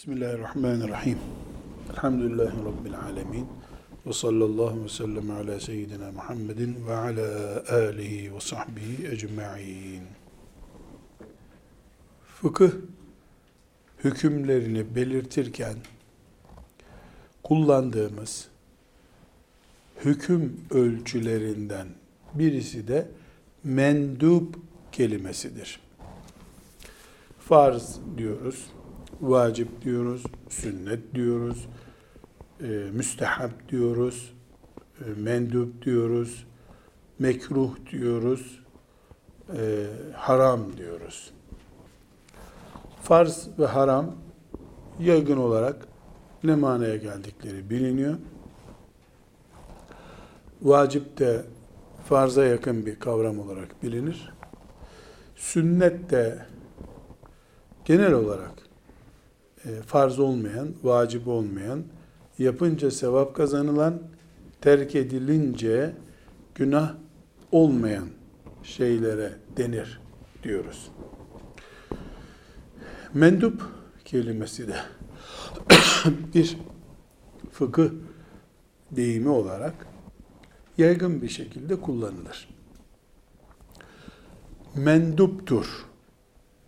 [0.00, 1.18] Bismillahirrahmanirrahim.
[1.90, 3.46] Elhamdülillahi Rabbil alemin.
[4.06, 10.02] Ve sallallahu ve sellem ala seyyidina Muhammedin ve ala alihi ve sahbihi ecma'in.
[12.26, 12.70] Fıkıh
[14.04, 15.76] hükümlerini belirtirken
[17.42, 18.48] kullandığımız
[20.04, 21.86] hüküm ölçülerinden
[22.34, 23.08] birisi de
[23.64, 24.56] mendup
[24.92, 25.80] kelimesidir.
[27.38, 28.66] Farz diyoruz
[29.20, 31.68] vacip diyoruz, sünnet diyoruz,
[32.60, 34.32] e, müstehap diyoruz,
[35.00, 36.46] e, mendup diyoruz,
[37.18, 38.60] mekruh diyoruz,
[39.56, 41.30] e, haram diyoruz.
[43.02, 44.14] Farz ve haram
[45.00, 45.88] yaygın olarak
[46.44, 48.16] ne manaya geldikleri biliniyor.
[50.62, 51.44] Vacip de
[52.04, 54.32] farza yakın bir kavram olarak bilinir.
[55.36, 56.46] Sünnet de
[57.84, 58.69] genel olarak
[59.86, 61.84] farz olmayan, vacip olmayan,
[62.38, 64.02] yapınca sevap kazanılan,
[64.60, 65.94] terk edilince
[66.54, 66.94] günah
[67.52, 68.08] olmayan
[68.62, 70.00] şeylere denir
[70.42, 70.90] diyoruz.
[73.14, 73.62] Mendup
[74.04, 74.76] kelimesi de
[76.34, 76.56] bir
[77.52, 77.90] fıkıh
[78.90, 79.86] deyimi olarak
[80.78, 82.48] yaygın bir şekilde kullanılır.
[84.74, 85.86] Menduptur.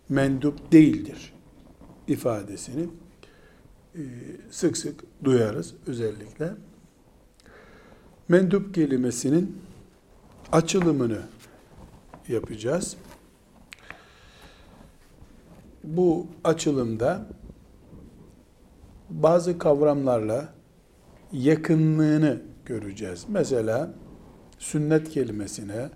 [0.09, 1.32] Mendup değildir
[2.07, 2.89] ifadesini
[3.95, 4.01] e,
[4.51, 6.51] sık sık duyarız özellikle.
[8.27, 9.61] Mendup kelimesinin
[10.51, 11.21] açılımını
[12.27, 12.97] yapacağız.
[15.83, 17.27] Bu açılımda
[19.09, 20.53] bazı kavramlarla
[21.31, 23.25] yakınlığını göreceğiz.
[23.27, 23.93] Mesela
[24.59, 25.89] sünnet kelimesine,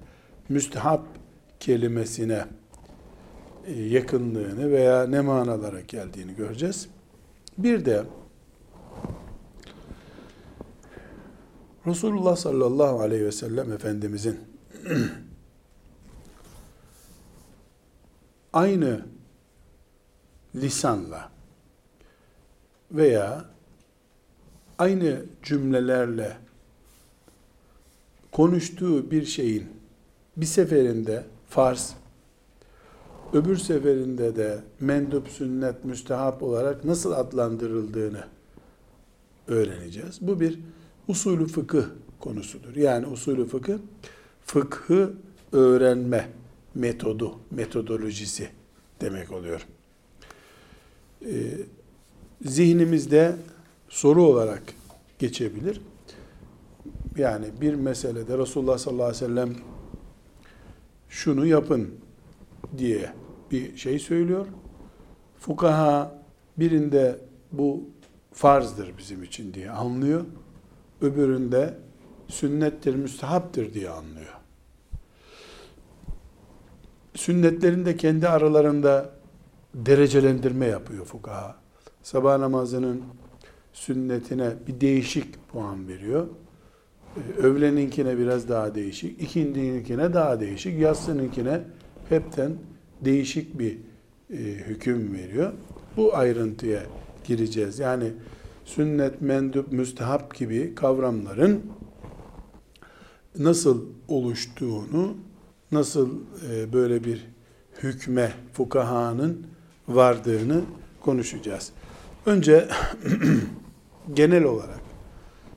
[0.49, 1.05] müstehap
[1.59, 2.45] kelimesine
[3.76, 6.90] yakınlığını veya ne manalara geldiğini göreceğiz.
[7.58, 8.04] Bir de
[11.88, 14.40] Resulullah sallallahu aleyhi ve sellem Efendimizin
[18.54, 19.06] aynı
[20.56, 21.32] lisanla
[22.92, 23.45] veya
[24.77, 26.38] aynı cümlelerle
[28.32, 29.70] konuştuğu bir şeyin
[30.38, 31.94] bir seferinde farz,
[33.33, 38.23] öbür seferinde de mendup, sünnet, müstehap olarak nasıl adlandırıldığını
[39.48, 40.17] öğreneceğiz.
[40.21, 40.60] Bu bir
[41.08, 41.86] usulü fıkıh
[42.20, 42.76] konusudur.
[42.76, 43.77] Yani usulü fıkıh,
[44.45, 45.14] fıkhı
[45.52, 46.30] öğrenme
[46.76, 48.49] metodu, metodolojisi
[49.02, 49.67] demek oluyor.
[51.26, 51.30] Ee,
[52.45, 53.36] zihnimizde
[53.89, 54.64] soru olarak
[55.20, 55.82] geçebilir.
[57.17, 59.55] Yani bir meselede Resulullah sallallahu aleyhi ve sellem
[61.09, 61.89] şunu yapın
[62.78, 63.14] diye
[63.52, 64.45] bir şey söylüyor.
[65.39, 66.22] Fukaha
[66.58, 67.20] birinde
[67.52, 67.89] bu
[68.33, 70.26] farzdır bizim için diye anlıyor.
[71.02, 71.73] Öbüründe
[72.27, 74.33] sünnettir, müstehaptır diye anlıyor.
[77.16, 79.10] Sünnetlerin de kendi aralarında
[79.73, 81.56] derecelendirme yapıyor fukaha.
[82.04, 83.04] Sabah namazının
[83.73, 86.27] sünnetine bir değişik puan veriyor.
[87.38, 91.61] Öğleninkine biraz daha değişik, ikindininkine daha değişik, yatsınınkine
[92.10, 92.52] hepten
[93.02, 93.78] değişik bir
[94.30, 95.54] e, hüküm veriyor.
[95.98, 96.84] Bu ayrıntıya
[97.23, 97.80] gireceğiz.
[97.80, 98.12] Yani
[98.66, 101.62] sünnet, mendup, müstehap gibi kavramların
[103.40, 105.18] nasıl oluştuğunu,
[105.72, 106.20] nasıl
[106.52, 107.28] e, böyle bir
[107.84, 109.48] hükme fukahanın
[109.88, 110.62] vardığını
[111.02, 111.72] konuşacağız.
[112.26, 112.68] Önce
[114.14, 114.80] genel olarak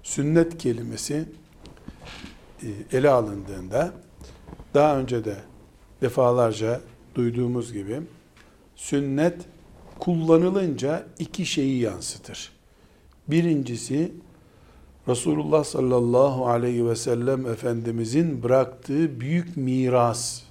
[0.03, 1.25] sünnet kelimesi
[2.62, 3.93] e, ele alındığında
[4.75, 5.37] daha önce de
[6.03, 6.81] defalarca
[7.15, 8.00] duyduğumuz gibi
[8.77, 9.37] sünnet
[9.99, 12.53] kullanılınca iki şeyi yansıtır.
[13.28, 14.12] Birincisi
[15.09, 20.43] Resulullah sallallahu aleyhi ve sellem Efendimizin bıraktığı büyük miras.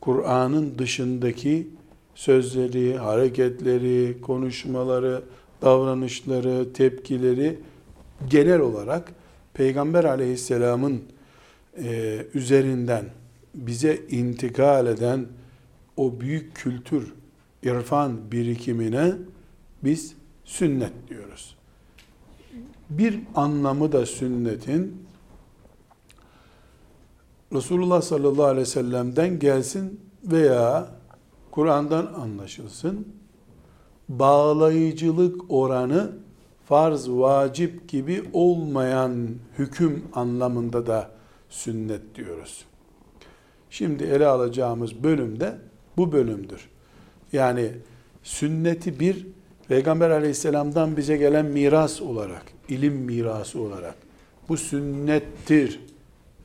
[0.00, 1.68] Kur'an'ın dışındaki
[2.14, 5.22] sözleri, hareketleri, konuşmaları,
[5.62, 7.58] davranışları, tepkileri
[8.30, 9.12] genel olarak
[9.54, 11.02] Peygamber aleyhisselamın
[11.78, 13.04] e, üzerinden
[13.54, 15.26] bize intikal eden
[15.96, 17.12] o büyük kültür,
[17.62, 19.12] irfan birikimine
[19.84, 20.14] biz
[20.44, 21.56] sünnet diyoruz.
[22.90, 25.02] Bir anlamı da sünnetin
[27.52, 30.88] Resulullah sallallahu aleyhi ve sellem'den gelsin veya
[31.50, 33.08] Kur'an'dan anlaşılsın.
[34.08, 36.12] Bağlayıcılık oranı
[36.64, 39.28] farz, vacip gibi olmayan
[39.58, 41.10] hüküm anlamında da
[41.48, 42.64] sünnet diyoruz.
[43.72, 45.54] Şimdi ele alacağımız bölüm de
[45.96, 46.68] bu bölümdür.
[47.32, 47.70] Yani
[48.22, 49.26] sünneti bir
[49.68, 53.94] Peygamber aleyhisselamdan bize gelen miras olarak, ilim mirası olarak,
[54.48, 55.80] bu sünnettir,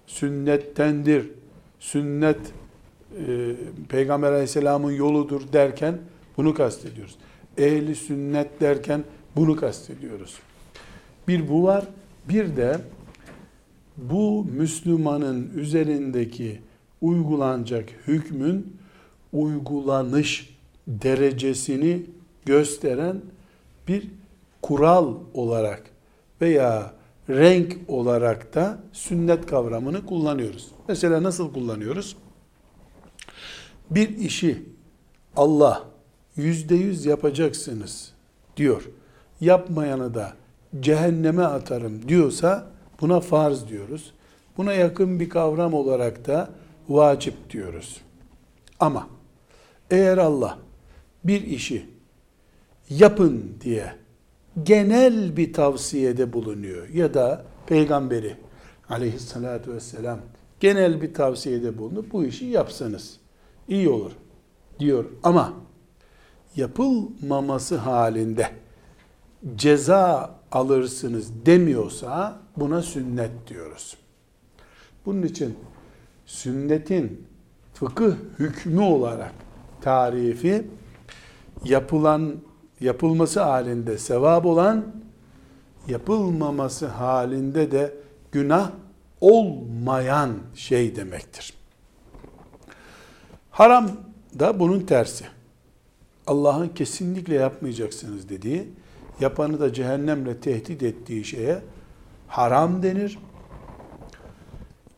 [0.06, 1.30] sünnettendir,
[1.80, 2.40] sünnet
[3.28, 3.56] e,
[3.90, 5.98] Peygamber aleyhisselamın yoludur derken
[6.38, 7.18] bunu kastediyoruz.
[7.58, 9.04] Ehli sünnet derken
[9.36, 10.40] bunu kastediyoruz.
[11.28, 11.88] Bir bu var,
[12.30, 12.78] bir de
[13.98, 16.67] bu Müslümanın üzerindeki
[17.02, 18.78] uygulanacak hükmün
[19.34, 20.58] uygulanış
[20.88, 22.06] derecesini
[22.46, 23.22] gösteren
[23.88, 24.08] bir
[24.62, 25.84] kural olarak
[26.42, 26.94] veya
[27.30, 30.68] renk olarak da sünnet kavramını kullanıyoruz.
[30.88, 32.18] Mesela nasıl kullanıyoruz?
[33.92, 34.64] Bir işi
[35.36, 35.84] Allah
[36.36, 38.14] yüzde yüz yapacaksınız
[38.58, 38.90] diyor.
[39.42, 40.34] Yapmayanı da
[40.80, 42.68] cehenneme atarım diyorsa
[43.02, 44.14] buna farz diyoruz.
[44.58, 46.50] Buna yakın bir kavram olarak da
[46.90, 48.02] vacip diyoruz.
[48.80, 49.08] Ama
[49.92, 50.58] eğer Allah
[51.24, 51.86] bir işi
[52.90, 53.94] yapın diye
[54.64, 58.36] genel bir tavsiyede bulunuyor ya da peygamberi
[58.90, 60.20] aleyhissalatü vesselam
[60.60, 63.20] genel bir tavsiyede bulunup bu işi yapsanız
[63.68, 64.12] iyi olur
[64.80, 65.54] diyor ama
[66.56, 68.50] yapılmaması halinde
[69.56, 73.98] ceza alırsınız demiyorsa buna sünnet diyoruz.
[75.06, 75.58] Bunun için
[76.28, 77.28] sünnetin
[77.74, 79.34] fıkıh hükmü olarak
[79.82, 80.68] tarifi
[81.64, 82.36] yapılan
[82.80, 84.86] yapılması halinde sevap olan
[85.88, 87.96] yapılmaması halinde de
[88.32, 88.72] günah
[89.22, 91.54] olmayan şey demektir.
[93.52, 93.92] Haram
[94.40, 95.26] da bunun tersi.
[96.28, 98.70] Allah'ın kesinlikle yapmayacaksınız dediği,
[99.20, 101.62] yapanı da cehennemle tehdit ettiği şeye
[102.28, 103.20] haram denir.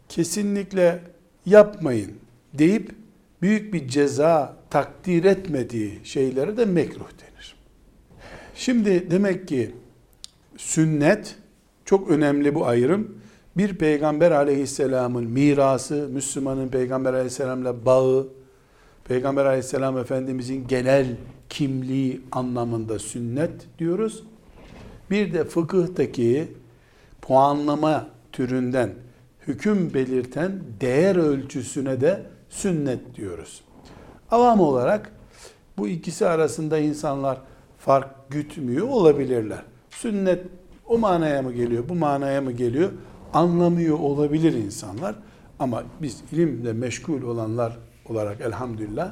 [0.09, 1.03] Kesinlikle
[1.45, 2.11] yapmayın
[2.53, 2.91] deyip
[3.41, 7.55] büyük bir ceza takdir etmediği şeylere de mekruh denir.
[8.55, 9.75] Şimdi demek ki
[10.57, 11.35] sünnet
[11.85, 13.19] çok önemli bu ayrım.
[13.57, 18.27] Bir peygamber aleyhisselamın mirası, Müslümanın peygamber aleyhisselamla bağı,
[19.05, 21.15] peygamber aleyhisselam efendimizin genel
[21.49, 24.23] kimliği anlamında sünnet diyoruz.
[25.11, 26.47] Bir de fıkıhtaki
[27.21, 28.89] puanlama türünden
[29.49, 30.51] hüküm belirten
[30.81, 33.61] değer ölçüsüne de sünnet diyoruz.
[34.31, 35.11] Avam olarak
[35.77, 37.41] bu ikisi arasında insanlar
[37.77, 39.63] fark gütmüyor olabilirler.
[39.89, 40.45] Sünnet
[40.87, 42.89] o manaya mı geliyor, bu manaya mı geliyor
[43.33, 45.15] anlamıyor olabilir insanlar.
[45.59, 49.11] Ama biz ilimle meşgul olanlar olarak elhamdülillah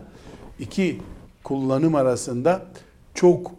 [0.59, 1.01] iki
[1.43, 2.65] kullanım arasında
[3.13, 3.51] çok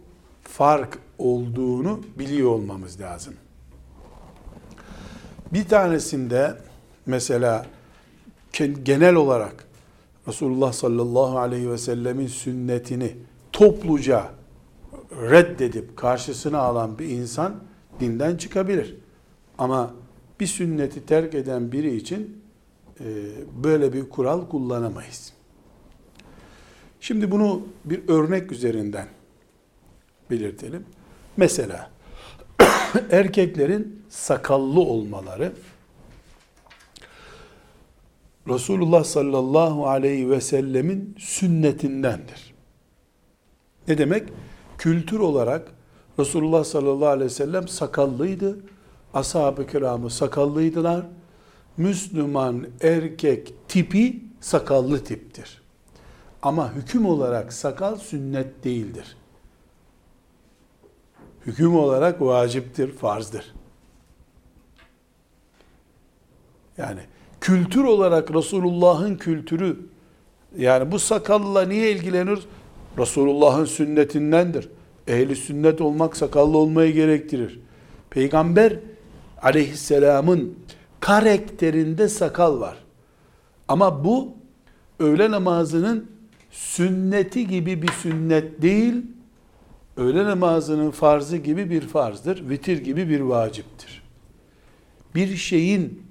[0.43, 3.33] fark olduğunu biliyor olmamız lazım.
[5.53, 6.55] Bir tanesinde
[7.05, 7.65] mesela
[8.83, 9.65] genel olarak
[10.27, 13.15] Resulullah sallallahu aleyhi ve sellemin sünnetini
[13.51, 14.29] topluca
[15.11, 17.55] reddedip karşısına alan bir insan
[17.99, 18.95] dinden çıkabilir.
[19.57, 19.93] Ama
[20.39, 22.41] bir sünneti terk eden biri için
[22.99, 23.05] e,
[23.63, 25.33] böyle bir kural kullanamayız.
[27.01, 29.07] Şimdi bunu bir örnek üzerinden
[30.31, 30.85] belirtelim.
[31.37, 31.91] Mesela
[33.11, 35.53] erkeklerin sakallı olmaları
[38.49, 42.53] Resulullah sallallahu aleyhi ve sellemin sünnetindendir.
[43.87, 44.29] Ne demek?
[44.77, 45.71] Kültür olarak
[46.19, 48.59] Resulullah sallallahu aleyhi ve sellem sakallıydı.
[49.13, 51.05] Ashab-ı kiramı sakallıydılar.
[51.77, 55.61] Müslüman erkek tipi sakallı tiptir.
[56.41, 59.17] Ama hüküm olarak sakal sünnet değildir.
[61.45, 63.53] Hüküm olarak vaciptir, farzdır.
[66.77, 67.01] Yani
[67.41, 69.79] kültür olarak Resulullah'ın kültürü
[70.57, 72.39] yani bu sakalla niye ilgilenir?
[72.97, 74.69] Resulullah'ın sünnetindendir.
[75.07, 77.59] Ehli sünnet olmak sakallı olmayı gerektirir.
[78.09, 78.79] Peygamber
[79.41, 80.55] aleyhisselamın
[80.99, 82.77] karakterinde sakal var.
[83.67, 84.33] Ama bu
[84.99, 86.11] öğle namazının
[86.51, 88.95] sünneti gibi bir sünnet değil,
[89.97, 94.03] öğle namazının farzı gibi bir farzdır, vitir gibi bir vaciptir.
[95.15, 96.03] Bir şeyin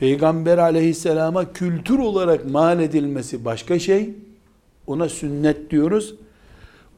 [0.00, 4.14] Peygamber aleyhisselama kültür olarak mal edilmesi başka şey,
[4.86, 6.14] ona sünnet diyoruz.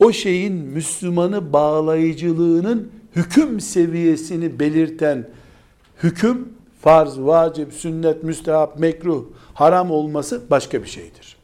[0.00, 5.28] O şeyin Müslümanı bağlayıcılığının hüküm seviyesini belirten
[6.02, 6.48] hüküm,
[6.80, 11.36] farz, vacip, sünnet, müstehap, mekruh, haram olması başka bir şeydir.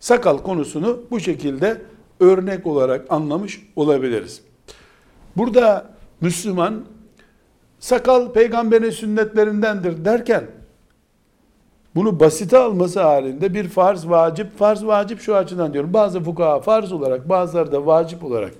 [0.00, 1.82] Sakal konusunu bu şekilde
[2.20, 4.42] örnek olarak anlamış olabiliriz.
[5.36, 6.84] Burada Müslüman
[7.80, 10.44] sakal peygamberin sünnetlerindendir derken
[11.94, 15.92] bunu basite alması halinde bir farz vacip, farz vacip şu açıdan diyorum.
[15.92, 18.52] Bazı fukaha farz olarak, bazıları da vacip olarak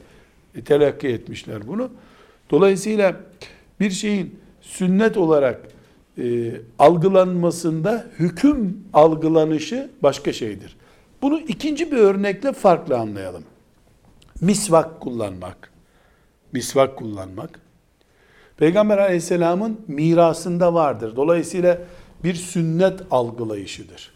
[0.65, 1.91] telakki etmişler bunu.
[2.51, 3.17] Dolayısıyla
[3.81, 5.61] bir şeyin sünnet olarak
[6.19, 10.77] e, algılanmasında hüküm algılanışı başka şeydir.
[11.23, 13.45] Bunu ikinci bir örnekle farklı anlayalım.
[14.41, 15.73] Misvak kullanmak.
[16.53, 17.61] Misvak kullanmak.
[18.59, 21.17] Peygamber aleyhisselamın mirasında vardır.
[21.17, 21.79] Dolayısıyla
[22.25, 24.13] bir sünnet algılayışıdır.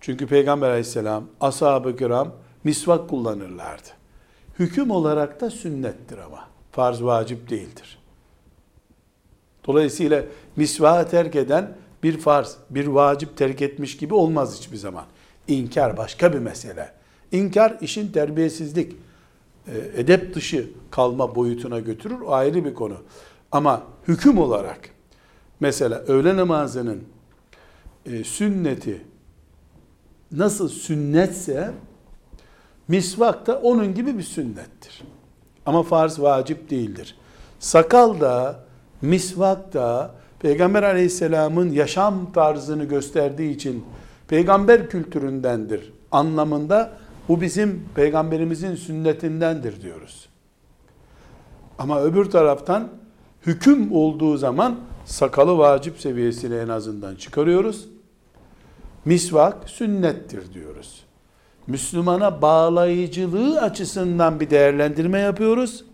[0.00, 2.32] Çünkü Peygamber aleyhisselam, ashab-ı kiram
[2.64, 3.88] misvak kullanırlardı.
[4.58, 6.48] Hüküm olarak da sünnettir ama.
[6.72, 7.98] Farz vacip değildir.
[9.66, 10.22] Dolayısıyla
[10.56, 15.04] misvağı terk eden bir farz, bir vacip terk etmiş gibi olmaz hiçbir zaman.
[15.48, 16.92] İnkar başka bir mesele.
[17.32, 18.96] İnkar işin terbiyesizlik,
[19.66, 22.20] e, edep dışı kalma boyutuna götürür.
[22.20, 22.96] O ayrı bir konu.
[23.52, 24.90] Ama hüküm olarak
[25.60, 27.04] mesela öğle namazının
[28.06, 29.02] e, sünneti
[30.32, 31.70] nasıl sünnetse
[32.88, 35.02] misvak da onun gibi bir sünnettir.
[35.66, 37.16] Ama farz vacip değildir.
[37.58, 38.64] Sakal da
[39.02, 43.84] misvak da Peygamber aleyhisselamın yaşam tarzını gösterdiği için
[44.28, 46.92] peygamber kültüründendir anlamında
[47.28, 50.28] bu bizim peygamberimizin sünnetindendir diyoruz.
[51.78, 52.88] Ama öbür taraftan
[53.46, 57.88] hüküm olduğu zaman sakalı vacip seviyesine en azından çıkarıyoruz.
[59.04, 61.02] Misvak sünnettir diyoruz.
[61.66, 65.84] Müslümana bağlayıcılığı açısından bir değerlendirme yapıyoruz.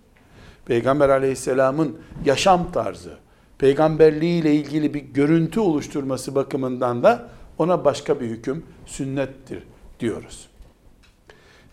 [0.67, 3.17] Peygamber aleyhisselamın yaşam tarzı,
[3.59, 9.63] peygamberliği ile ilgili bir görüntü oluşturması bakımından da ona başka bir hüküm sünnettir
[10.01, 10.52] diyoruz.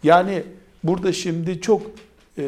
[0.04, 0.44] Yani
[0.84, 1.82] burada şimdi çok
[2.38, 2.44] e,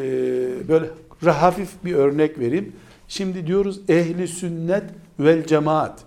[0.68, 0.90] böyle
[1.30, 2.72] hafif bir örnek vereyim.
[3.08, 4.84] Şimdi diyoruz ehli sünnet
[5.20, 6.00] vel cemaat.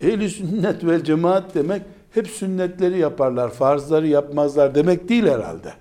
[0.00, 1.82] Ehli sünnet vel cemaat demek
[2.14, 5.72] hep sünnetleri yaparlar, farzları yapmazlar demek değil herhalde.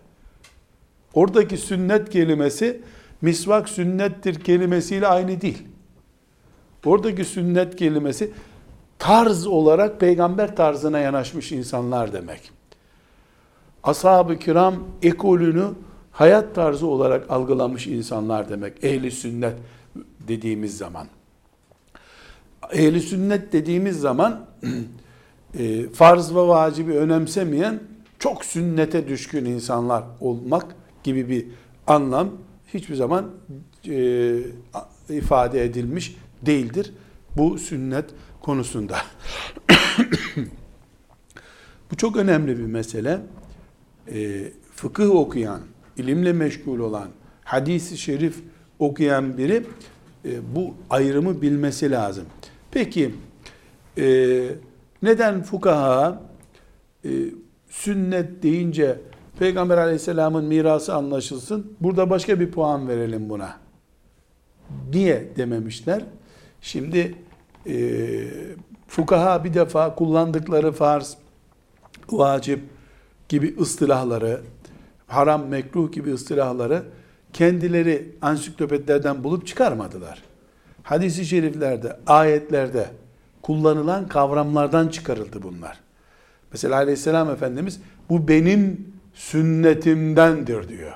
[1.14, 2.82] Oradaki sünnet kelimesi
[3.22, 5.64] misvak sünnettir kelimesiyle aynı değil.
[6.86, 8.32] Oradaki sünnet kelimesi
[9.00, 12.61] tarz olarak peygamber tarzına yanaşmış insanlar demek.
[13.84, 15.68] Ashab-ı kiram ekolünü
[16.12, 18.84] hayat tarzı olarak algılamış insanlar demek.
[18.84, 19.56] Ehli sünnet
[20.28, 21.08] dediğimiz zaman.
[22.74, 24.46] Ehli sünnet dediğimiz zaman
[25.60, 27.80] e, farz ve vacibi önemsemeyen
[28.20, 31.46] çok sünnete düşkün insanlar olmak gibi bir
[31.88, 32.30] anlam
[32.74, 33.32] hiçbir zaman
[33.88, 34.38] e,
[35.10, 36.94] ifade edilmiş değildir
[37.38, 38.06] bu sünnet
[38.42, 38.98] konusunda.
[41.92, 43.22] bu çok önemli bir mesele.
[44.08, 45.62] E, fıkıh okuyan,
[45.98, 47.08] ilimle meşgul olan,
[47.44, 48.44] hadisi şerif
[48.80, 49.64] okuyan biri
[50.26, 52.26] e, bu ayrımı bilmesi lazım.
[52.72, 53.16] Peki
[53.98, 54.06] e,
[55.04, 56.22] neden fukaha
[57.06, 57.10] e,
[57.70, 59.00] sünnet deyince
[59.40, 61.74] Peygamber aleyhisselamın mirası anlaşılsın.
[61.82, 63.58] Burada başka bir puan verelim buna.
[64.94, 66.04] Niye dememişler?
[66.62, 67.16] Şimdi
[67.68, 67.76] e,
[68.88, 71.18] fukaha bir defa kullandıkları farz,
[72.10, 72.60] vacip
[73.32, 74.42] gibi ıstılahları,
[75.08, 76.84] haram, mekruh gibi ıstılahları
[77.34, 80.24] kendileri ansiklopedilerden bulup çıkarmadılar.
[80.84, 82.90] Hadis-i şeriflerde, ayetlerde
[83.42, 85.80] kullanılan kavramlardan çıkarıldı bunlar.
[86.52, 90.94] Mesela aleyhisselam Efendimiz bu benim sünnetimdendir diyor.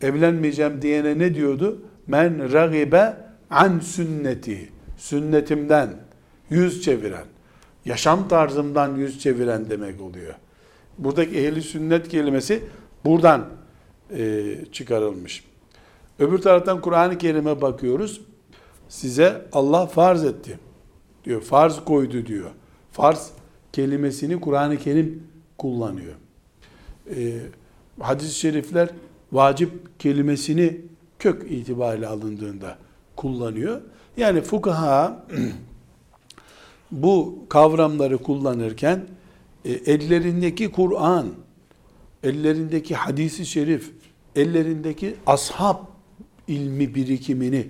[0.00, 1.82] Evlenmeyeceğim diyene ne diyordu?
[2.06, 3.16] Men ragibe
[3.50, 4.70] an sünneti.
[4.96, 5.88] Sünnetimden
[6.50, 7.26] yüz çeviren,
[7.84, 10.34] yaşam tarzımdan yüz çeviren demek oluyor.
[10.98, 12.64] Buradaki ehli sünnet kelimesi
[13.04, 13.46] buradan
[14.10, 15.44] e, çıkarılmış.
[16.18, 18.20] Öbür taraftan Kur'an-ı Kerim'e bakıyoruz.
[18.88, 20.58] Size Allah farz etti
[21.24, 21.40] diyor.
[21.40, 22.50] Farz koydu diyor.
[22.92, 23.30] Farz
[23.72, 25.22] kelimesini Kur'an-ı Kerim
[25.58, 26.14] kullanıyor.
[27.16, 27.38] Ee,
[28.00, 28.88] hadis-i şerifler
[29.32, 30.80] vacip kelimesini
[31.18, 32.78] kök itibariyle alındığında
[33.16, 33.80] kullanıyor.
[34.16, 35.26] Yani fukaha
[36.90, 39.06] bu kavramları kullanırken
[39.66, 41.26] e, ellerindeki Kur'an,
[42.22, 43.92] ellerindeki hadisi şerif,
[44.36, 45.76] ellerindeki ashab
[46.48, 47.66] ilmi birikimini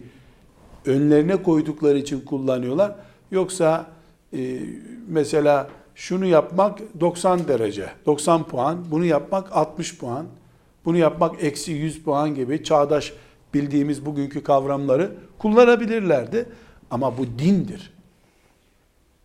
[0.86, 2.94] önlerine koydukları için kullanıyorlar.
[3.30, 3.86] Yoksa
[4.32, 4.60] e,
[5.08, 10.26] mesela şunu yapmak 90 derece, 90 puan, bunu yapmak 60 puan,
[10.84, 13.12] bunu yapmak eksi 100 puan gibi çağdaş
[13.54, 16.48] bildiğimiz bugünkü kavramları kullanabilirlerdi.
[16.90, 17.92] Ama bu dindir.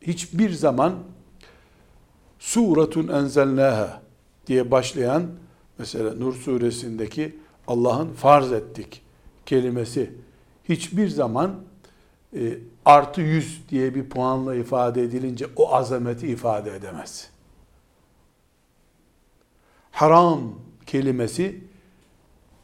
[0.01, 0.93] Hiçbir zaman
[2.41, 4.01] suratun enzelnaha
[4.47, 5.27] diye başlayan
[5.77, 7.35] mesela Nur suresindeki
[7.67, 9.01] Allah'ın farz ettik
[9.45, 10.11] kelimesi
[10.69, 11.55] hiçbir zaman
[12.35, 17.29] e, artı 100 diye bir puanla ifade edilince o azameti ifade edemez.
[19.91, 21.61] Haram kelimesi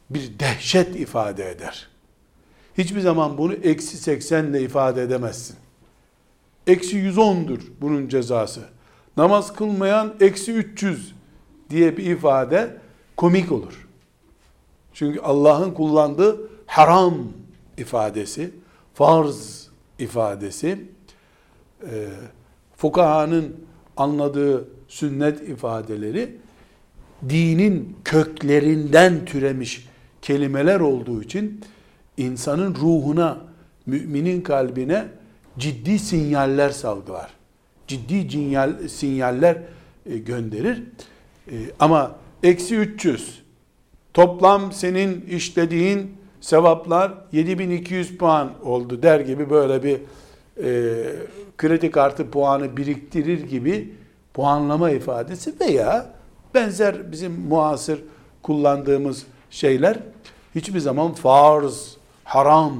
[0.09, 1.89] bir dehşet ifade eder.
[2.77, 5.55] Hiçbir zaman bunu eksi 80 ile ifade edemezsin.
[6.67, 8.76] Eksi 110'dur bunun cezası.
[9.17, 11.15] Namaz kılmayan eksi 300
[11.69, 12.77] diye bir ifade
[13.17, 13.87] komik olur.
[14.93, 17.15] Çünkü Allah'ın kullandığı haram
[17.77, 18.51] ifadesi,
[18.93, 19.67] farz
[19.99, 20.85] ifadesi,
[21.83, 22.07] e,
[22.75, 23.55] fukahanın
[23.97, 26.37] anladığı sünnet ifadeleri
[27.29, 29.87] dinin köklerinden türemiş
[30.21, 31.61] kelimeler olduğu için
[32.17, 33.37] insanın ruhuna,
[33.85, 35.05] müminin kalbine
[35.57, 37.36] ciddi sinyaller salgılar.
[37.87, 39.57] Ciddi cinyal, sinyaller
[40.05, 40.83] e, gönderir.
[41.51, 43.41] E, ama eksi 300
[44.13, 49.99] toplam senin işlediğin sevaplar 7200 puan oldu der gibi böyle bir
[50.63, 51.03] e,
[51.57, 53.93] kredi kartı puanı biriktirir gibi
[54.33, 56.13] puanlama ifadesi veya
[56.53, 57.99] benzer bizim muasır
[58.43, 59.99] kullandığımız şeyler
[60.55, 62.79] hiçbir zaman farz, haram,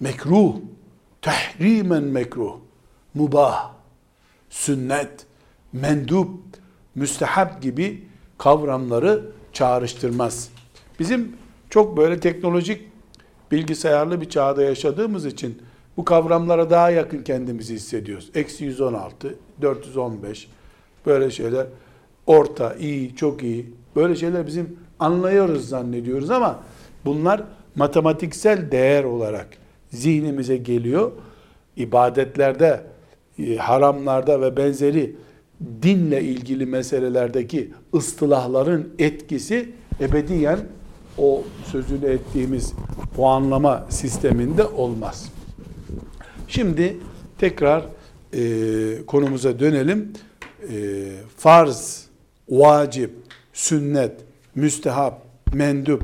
[0.00, 0.54] mekruh,
[1.22, 2.56] tehrimen mekruh,
[3.14, 3.75] mubah,
[4.50, 5.26] sünnet,
[5.72, 6.30] mendup,
[6.94, 8.04] müstehab gibi
[8.38, 10.48] kavramları çağrıştırmaz.
[10.98, 11.36] Bizim
[11.70, 12.82] çok böyle teknolojik
[13.52, 15.62] bilgisayarlı bir çağda yaşadığımız için
[15.96, 18.30] bu kavramlara daha yakın kendimizi hissediyoruz.
[18.34, 20.48] Eksi 116, 415
[21.06, 21.66] böyle şeyler
[22.26, 26.60] orta, iyi, çok iyi böyle şeyler bizim anlıyoruz zannediyoruz ama
[27.04, 27.42] bunlar
[27.74, 29.48] matematiksel değer olarak
[29.90, 31.12] zihnimize geliyor.
[31.76, 32.82] İbadetlerde,
[33.58, 35.16] haramlarda ve benzeri
[35.82, 40.58] dinle ilgili meselelerdeki ıstılahların etkisi ebediyen
[41.18, 42.72] o sözünü ettiğimiz
[43.16, 45.32] puanlama sisteminde olmaz.
[46.48, 46.96] Şimdi
[47.38, 47.84] tekrar
[48.34, 48.42] e,
[49.06, 50.12] konumuza dönelim.
[50.72, 52.06] E, farz,
[52.48, 53.10] vacip,
[53.52, 54.12] sünnet,
[54.54, 55.22] müstehap,
[55.54, 56.02] mendup,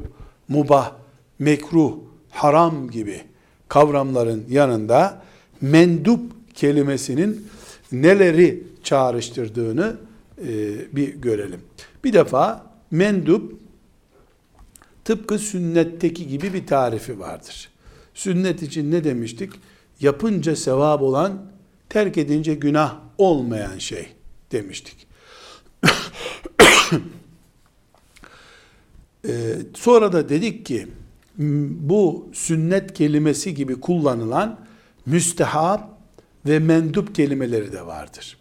[0.49, 0.93] mubah,
[1.39, 1.95] mekruh,
[2.31, 3.21] haram gibi
[3.69, 5.23] kavramların yanında
[5.61, 6.21] mendup
[6.55, 7.49] kelimesinin
[7.93, 9.97] neleri çağrıştırdığını
[10.39, 11.61] e, bir görelim.
[12.05, 13.61] Bir defa mendup
[15.05, 17.69] tıpkı sünnetteki gibi bir tarifi vardır.
[18.15, 19.53] Sünnet için ne demiştik?
[20.01, 21.47] Yapınca sevap olan,
[21.89, 24.09] terk edince günah olmayan şey
[24.53, 25.07] demiştik.
[29.29, 30.89] ee, sonra da dedik ki
[31.69, 34.61] bu sünnet kelimesi gibi kullanılan
[35.07, 35.92] müstehap
[36.47, 38.37] ve mendup kelimeleri de vardır.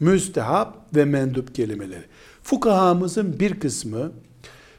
[0.00, 2.04] Müstehap ve mendup kelimeleri.
[2.42, 4.12] Fukahamızın bir kısmı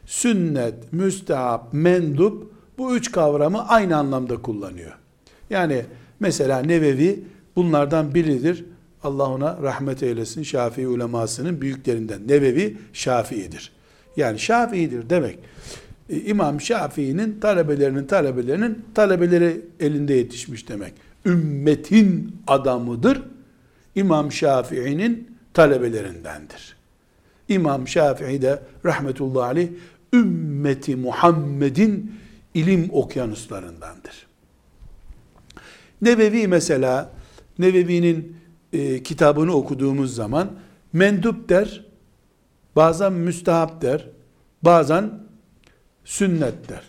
[0.06, 4.92] sünnet, müstehap, mendup bu üç kavramı aynı anlamda kullanıyor.
[5.50, 5.86] Yani
[6.20, 7.24] mesela Nevevi
[7.56, 8.66] bunlardan biridir.
[9.04, 10.44] Allah ona rahmet eylesin.
[10.44, 12.28] Şafii ulemasının büyüklerinden.
[12.28, 13.72] Nevevi Şafii'dir.
[14.18, 15.40] Yani Şafii'dir demek.
[16.10, 20.94] E, İmam Şafii'nin talebelerinin talebelerinin talebeleri elinde yetişmiş demek.
[21.26, 23.24] Ümmetin adamıdır.
[23.96, 26.76] İmam Şafii'nin talebelerindendir.
[27.50, 29.70] İmam Şafii de rahmetullahi aleyh
[30.14, 32.16] ümmeti Muhammed'in
[32.54, 34.28] ilim okyanuslarındandır.
[36.02, 37.12] Nevevi mesela,
[37.60, 38.38] Nevevi'nin
[38.74, 40.52] e, kitabını okuduğumuz zaman
[40.94, 41.86] mendup der,
[42.76, 44.10] bazen müstahap der,
[44.62, 45.12] bazen
[46.06, 46.84] sünnet der.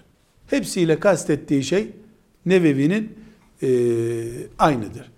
[0.46, 1.90] Hepsiyle kastettiği şey
[2.46, 3.18] Nevevi'nin
[3.64, 3.68] e,
[4.58, 5.10] aynıdır.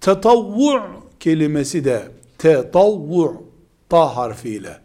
[0.00, 0.80] Tetavvu
[1.20, 2.02] kelimesi de
[2.38, 3.44] tetavvu
[3.88, 4.80] ta harfiyle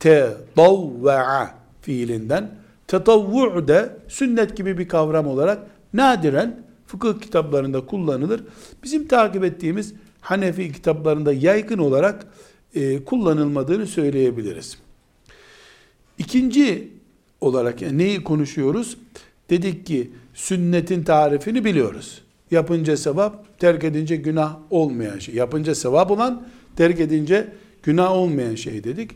[0.00, 2.54] tetavva'a fiilinden
[2.86, 8.44] tetavvu de sünnet gibi bir kavram olarak nadiren fıkıh kitaplarında kullanılır.
[8.82, 12.26] Bizim takip ettiğimiz Hanefi kitaplarında yaygın olarak
[12.74, 14.78] e, kullanılmadığını söyleyebiliriz.
[16.18, 16.88] İkinci
[17.40, 18.96] olarak yani neyi konuşuyoruz?
[19.50, 22.22] Dedik ki sünnetin tarifini biliyoruz.
[22.50, 25.34] Yapınca sevap, terk edince günah olmayan şey.
[25.34, 27.48] Yapınca sevap olan, terk edince
[27.82, 29.10] günah olmayan şey dedik.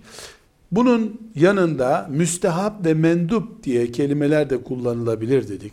[0.73, 5.73] Bunun yanında müstehap ve mendup diye kelimeler de kullanılabilir dedik.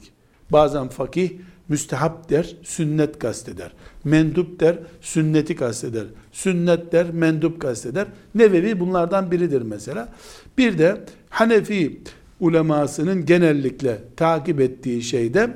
[0.49, 1.31] Bazen fakih
[1.69, 3.71] müstehap der, sünnet kasteder.
[4.03, 6.05] Mendup der, sünneti kasteder.
[6.31, 8.07] Sünnet der, mendup kasteder.
[8.35, 10.09] Nevevi bunlardan biridir mesela.
[10.57, 12.01] Bir de Hanefi
[12.41, 15.55] ulemasının genellikle takip ettiği şeyde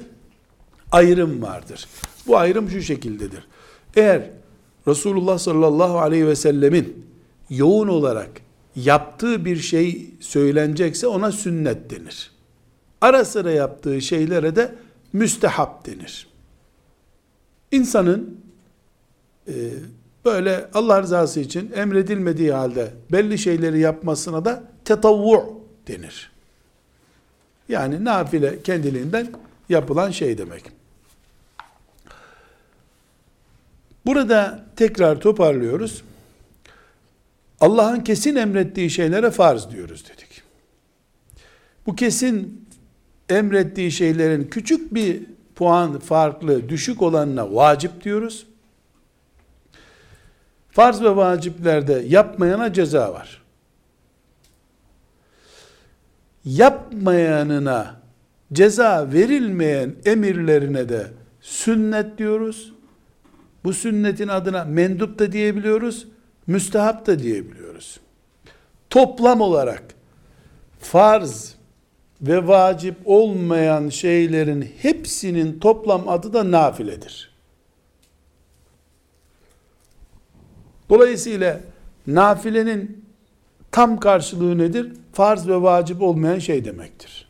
[0.92, 1.88] ayrım vardır.
[2.28, 3.48] Bu ayrım şu şekildedir.
[3.96, 4.30] Eğer
[4.88, 7.06] Resulullah sallallahu aleyhi ve sellemin
[7.50, 8.30] yoğun olarak
[8.76, 12.32] yaptığı bir şey söylenecekse ona sünnet denir.
[13.02, 14.76] Ara sıra yaptığı şeylere de
[15.14, 16.28] müstehap denir.
[17.72, 18.38] insanın
[19.48, 19.54] e,
[20.26, 26.35] böyle Allah rızası için emredilmediği halde belli şeyleri yapmasına da tetavvu denir.
[27.70, 29.28] Yani nafile kendiliğinden
[29.70, 30.64] yapılan şey demek.
[34.06, 36.04] Burada tekrar toparlıyoruz.
[37.60, 40.44] Allah'ın kesin emrettiği şeylere farz diyoruz dedik.
[41.86, 42.68] Bu kesin
[43.30, 45.24] emrettiği şeylerin küçük bir
[45.56, 48.48] puan farklı, düşük olanına vacip diyoruz.
[50.72, 53.45] Farz ve vaciplerde yapmayana ceza var.
[56.46, 58.02] Yapmayanına
[58.54, 61.08] ceza verilmeyen emirlerine de
[61.42, 62.74] sünnet diyoruz.
[63.64, 66.08] Bu sünnetin adına mendup da diyebiliyoruz,
[66.48, 68.00] müstehap da diyebiliyoruz.
[68.90, 69.84] Toplam olarak
[70.80, 71.56] farz
[72.22, 77.36] ve vacip olmayan şeylerin hepsinin toplam adı da nafiledir.
[80.90, 81.60] Dolayısıyla
[82.08, 83.05] nafilenin
[83.76, 84.92] tam karşılığı nedir?
[85.14, 87.28] Farz ve vacip olmayan şey demektir.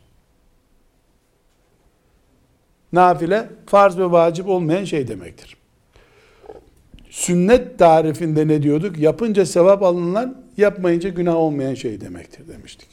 [2.92, 5.56] Nafile farz ve vacip olmayan şey demektir.
[7.10, 8.98] Sünnet tarifinde ne diyorduk?
[8.98, 12.88] Yapınca sevap alınan, yapmayınca günah olmayan şey demektir demiştik.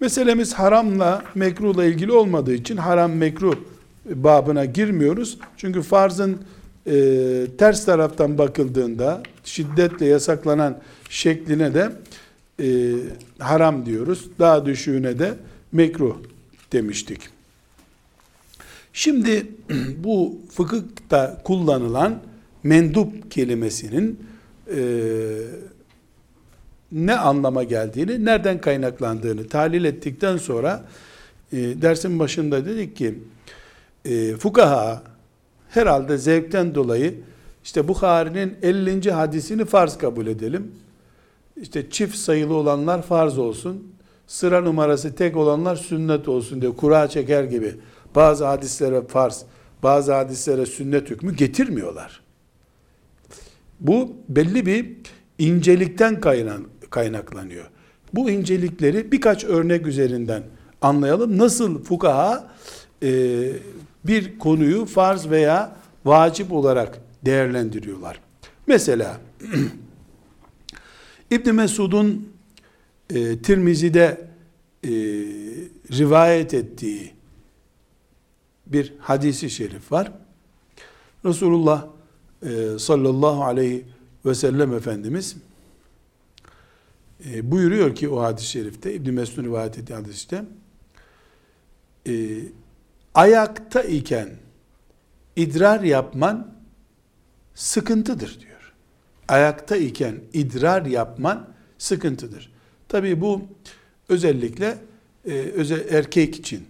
[0.00, 3.56] Meselemiz haramla mekruhla ilgili olmadığı için haram mekruh
[4.04, 5.38] babına girmiyoruz.
[5.56, 6.40] Çünkü farzın
[6.86, 11.92] e, ters taraftan bakıldığında şiddetle yasaklanan şekline de
[12.60, 12.94] e,
[13.38, 14.28] haram diyoruz.
[14.38, 15.34] Daha düşüğüne de
[15.72, 16.16] mekruh
[16.72, 17.20] demiştik.
[18.92, 19.46] Şimdi
[20.04, 22.20] bu fıkıhta kullanılan
[22.62, 24.26] mendup kelimesinin
[24.74, 24.80] e,
[26.92, 30.84] ne anlama geldiğini, nereden kaynaklandığını tahlil ettikten sonra
[31.52, 33.18] e, dersin başında dedik ki
[34.04, 35.02] e, fukaha
[35.68, 37.14] herhalde zevkten dolayı
[37.64, 39.10] işte Bukhari'nin 50.
[39.10, 40.72] hadisini farz kabul edelim.
[41.56, 43.92] İşte çift sayılı olanlar farz olsun.
[44.26, 47.74] Sıra numarası tek olanlar sünnet olsun diye kura çeker gibi
[48.14, 49.44] bazı hadislere farz,
[49.82, 52.20] bazı hadislere sünnet hükmü getirmiyorlar.
[53.80, 54.96] Bu belli bir
[55.38, 56.20] incelikten
[56.90, 57.70] kaynaklanıyor.
[58.12, 60.42] Bu incelikleri birkaç örnek üzerinden
[60.82, 61.38] anlayalım.
[61.38, 62.50] Nasıl fukaha
[63.02, 63.08] e,
[64.08, 68.20] bir konuyu farz veya vacip olarak değerlendiriyorlar.
[68.66, 69.20] Mesela
[71.30, 72.28] İbn Mesud'un
[73.10, 74.28] e, Tirmizi'de
[74.84, 74.90] e,
[75.98, 77.12] rivayet ettiği
[78.66, 80.12] bir hadisi şerif var.
[81.24, 81.86] Resulullah
[82.42, 83.84] e, sallallahu aleyhi
[84.26, 85.36] ve sellem Efendimiz
[87.24, 90.44] e, buyuruyor ki o hadis-i şerifte İbn Mesud'un rivayet ettiği hadiste
[92.06, 92.12] e,
[93.16, 94.28] ayakta iken
[95.36, 96.54] idrar yapman
[97.54, 98.72] sıkıntıdır diyor.
[99.28, 101.48] Ayakta iken idrar yapman
[101.78, 102.52] sıkıntıdır.
[102.88, 103.42] Tabi bu
[104.08, 104.78] özellikle
[105.24, 106.66] e, özel erkek için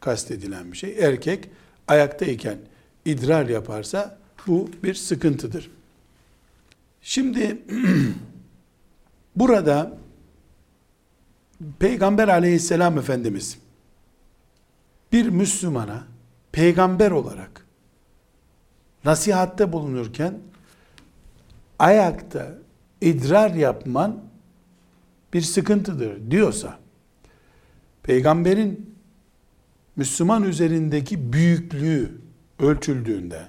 [0.00, 0.96] kastedilen bir şey.
[0.98, 1.48] Erkek
[1.88, 2.58] ayakta iken
[3.04, 5.70] idrar yaparsa bu bir sıkıntıdır.
[7.02, 7.58] Şimdi
[9.36, 9.98] burada
[11.78, 13.58] Peygamber aleyhisselam Efendimiz
[15.12, 16.04] bir Müslümana
[16.52, 17.66] peygamber olarak
[19.04, 20.38] nasihatte bulunurken
[21.78, 22.58] ayakta
[23.00, 24.20] idrar yapman
[25.32, 26.78] bir sıkıntıdır diyorsa
[28.02, 28.96] peygamberin
[29.96, 32.12] Müslüman üzerindeki büyüklüğü
[32.58, 33.42] ölçüldüğünde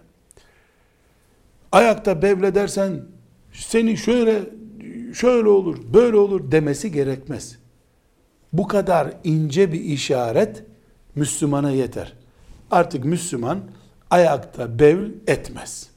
[1.72, 3.02] ayakta bevledersen
[3.52, 4.42] seni şöyle
[5.14, 7.58] şöyle olur, böyle olur demesi gerekmez.
[8.54, 10.64] Bu kadar ince bir işaret
[11.18, 12.14] Müslümana yeter.
[12.72, 13.62] Artık Müslüman
[14.10, 15.90] ayakta bevl etmez.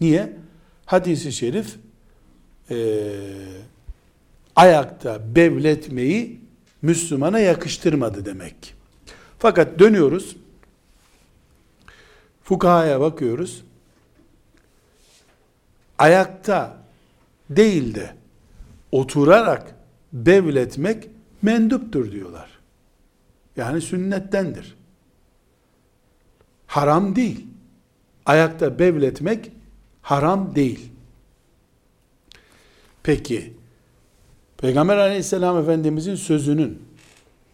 [0.00, 0.32] Niye?
[0.86, 1.76] Hadisi şerif
[2.70, 2.76] e,
[4.56, 6.40] ayakta bevletmeyi
[6.82, 8.74] Müslümana yakıştırmadı demek.
[9.38, 10.36] Fakat dönüyoruz.
[12.42, 13.64] Fukahaya bakıyoruz.
[15.98, 16.76] Ayakta
[17.50, 18.14] değil de
[18.92, 19.74] oturarak
[20.12, 21.08] bevletmek
[21.42, 22.53] menduptur diyorlar.
[23.56, 24.76] Yani sünnettendir.
[26.66, 27.46] Haram değil.
[28.26, 29.52] Ayakta bevletmek
[30.02, 30.92] haram değil.
[33.02, 33.52] Peki,
[34.56, 36.82] Peygamber aleyhisselam efendimizin sözünün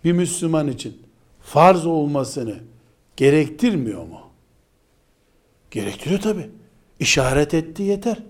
[0.04, 1.02] bir Müslüman için
[1.42, 2.58] farz olmasını
[3.16, 4.20] gerektirmiyor mu?
[5.70, 6.50] Gerektiriyor tabi.
[7.00, 8.22] İşaret etti yeter.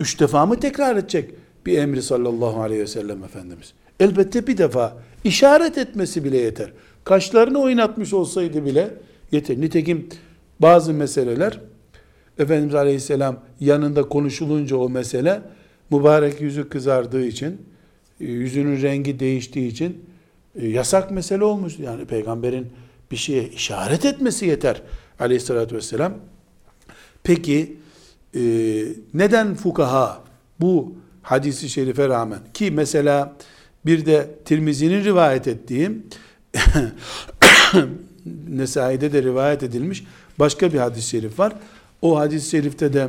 [0.00, 1.34] Üç defa mı tekrar edecek
[1.66, 3.74] bir emri sallallahu aleyhi ve sellem Efendimiz?
[4.00, 6.72] Elbette bir defa işaret etmesi bile yeter.
[7.04, 8.94] Kaşlarını oynatmış olsaydı bile
[9.32, 9.60] yeter.
[9.60, 10.08] Nitekim
[10.60, 11.60] bazı meseleler
[12.38, 15.42] Efendimiz Aleyhisselam yanında konuşulunca o mesele
[15.90, 17.66] mübarek yüzü kızardığı için
[18.20, 20.04] e, yüzünün rengi değiştiği için
[20.54, 21.78] e, yasak mesele olmuş.
[21.78, 22.66] Yani peygamberin
[23.10, 24.82] bir şeye işaret etmesi yeter
[25.20, 26.14] aleyhissalatü vesselam.
[27.22, 27.76] Peki
[28.34, 28.40] e,
[29.14, 30.22] neden fukaha
[30.60, 33.36] bu hadisi şerife rağmen ki mesela
[33.86, 36.06] bir de Tirmizi'nin rivayet ettiğim
[38.48, 40.04] Nesai'de de rivayet edilmiş
[40.38, 41.52] başka bir hadis-i şerif var.
[42.02, 43.08] O hadis-i şerifte de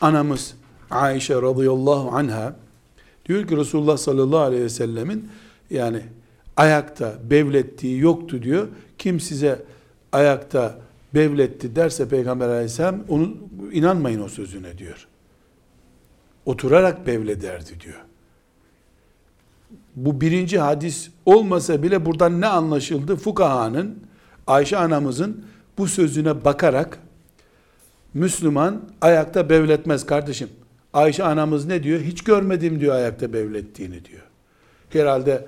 [0.00, 0.54] anamız
[0.90, 2.56] Ayşe radıyallahu anha
[3.26, 5.28] diyor ki Resulullah sallallahu aleyhi ve sellemin
[5.70, 6.02] yani
[6.56, 8.68] ayakta bevlettiği yoktu diyor.
[8.98, 9.62] Kim size
[10.12, 10.78] ayakta
[11.14, 13.36] bevletti derse Peygamber aleyhisselam onu
[13.72, 15.08] inanmayın o sözüne diyor.
[16.46, 18.05] Oturarak bevlederdi diyor.
[19.96, 23.16] Bu birinci hadis olmasa bile buradan ne anlaşıldı?
[23.16, 23.98] Fukahanın,
[24.46, 25.44] Ayşe anamızın
[25.78, 26.98] bu sözüne bakarak
[28.14, 30.48] Müslüman ayakta bevletmez kardeşim.
[30.92, 32.00] Ayşe anamız ne diyor?
[32.00, 34.22] Hiç görmedim diyor ayakta bevlettiğini diyor.
[34.90, 35.46] Herhalde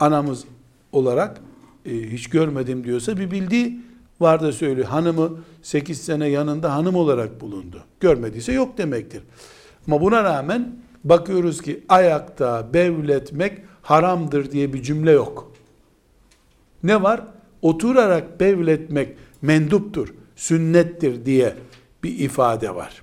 [0.00, 0.44] anamız
[0.92, 1.40] olarak
[1.86, 3.80] e, hiç görmedim diyorsa bir bildiği
[4.20, 4.86] var da söylüyor.
[4.86, 5.30] Hanımı
[5.62, 7.84] 8 sene yanında hanım olarak bulundu.
[8.00, 9.22] Görmediyse yok demektir.
[9.86, 15.52] Ama buna rağmen bakıyoruz ki ayakta bevletmek haramdır diye bir cümle yok.
[16.82, 17.22] Ne var?
[17.62, 21.54] Oturarak bevletmek menduptur, sünnettir diye
[22.02, 23.02] bir ifade var.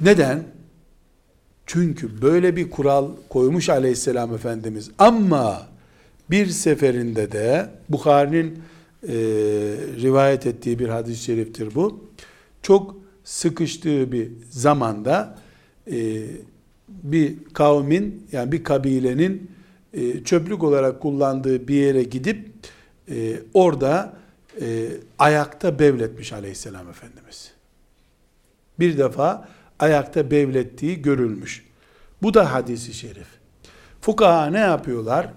[0.00, 0.44] Neden?
[1.66, 4.90] Çünkü böyle bir kural koymuş aleyhisselam Efendimiz.
[4.98, 5.66] Ama
[6.30, 8.62] bir seferinde de Bukhari'nin
[9.02, 9.14] e,
[10.02, 12.10] rivayet ettiği bir hadis-i şeriftir bu.
[12.62, 15.38] Çok sıkıştığı bir zamanda
[15.92, 16.26] e,
[16.88, 19.50] bir kavmin yani bir kabilenin
[19.92, 22.50] e, çöplük olarak kullandığı bir yere gidip
[23.10, 24.12] e, orada
[24.60, 27.52] e, ayakta bevletmiş aleyhisselam Efendimiz.
[28.78, 31.66] Bir defa ayakta bevlettiği görülmüş.
[32.22, 33.26] Bu da hadisi şerif.
[34.00, 35.28] Fukaha ne yapıyorlar?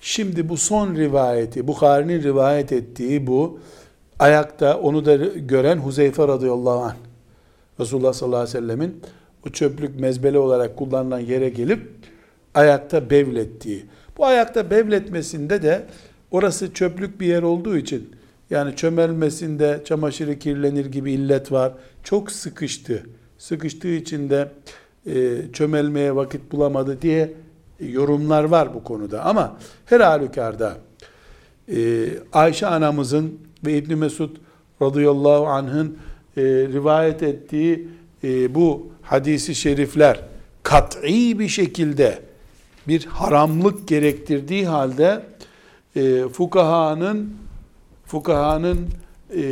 [0.00, 3.60] Şimdi bu son rivayeti, Bukhari'nin rivayet ettiği bu
[4.18, 6.96] ayakta onu da gören Huzeyfe radıyallahu anh.
[7.80, 9.02] Resulullah sallallahu aleyhi ve sellemin
[9.46, 11.90] o çöplük mezbele olarak kullanılan yere gelip
[12.54, 13.86] ayakta bevlettiği.
[14.16, 15.86] Bu ayakta bevletmesinde de
[16.30, 18.10] orası çöplük bir yer olduğu için
[18.50, 21.72] yani çömelmesinde çamaşırı kirlenir gibi illet var.
[22.02, 23.06] Çok sıkıştı.
[23.38, 24.48] Sıkıştığı için de
[25.06, 27.32] e, çömelmeye vakit bulamadı diye
[27.80, 29.24] yorumlar var bu konuda.
[29.24, 30.76] Ama her halükarda
[31.68, 34.36] e, Ayşe anamızın ve İbn Mesud
[34.82, 35.98] radıyallahu anh'ın
[36.36, 37.88] e, rivayet ettiği
[38.24, 40.20] e, bu hadisi şerifler
[40.62, 42.22] kat'i bir şekilde
[42.88, 45.22] bir haramlık gerektirdiği halde
[45.96, 47.34] e, fukahanın
[48.06, 48.78] fukahanın
[49.30, 49.42] e,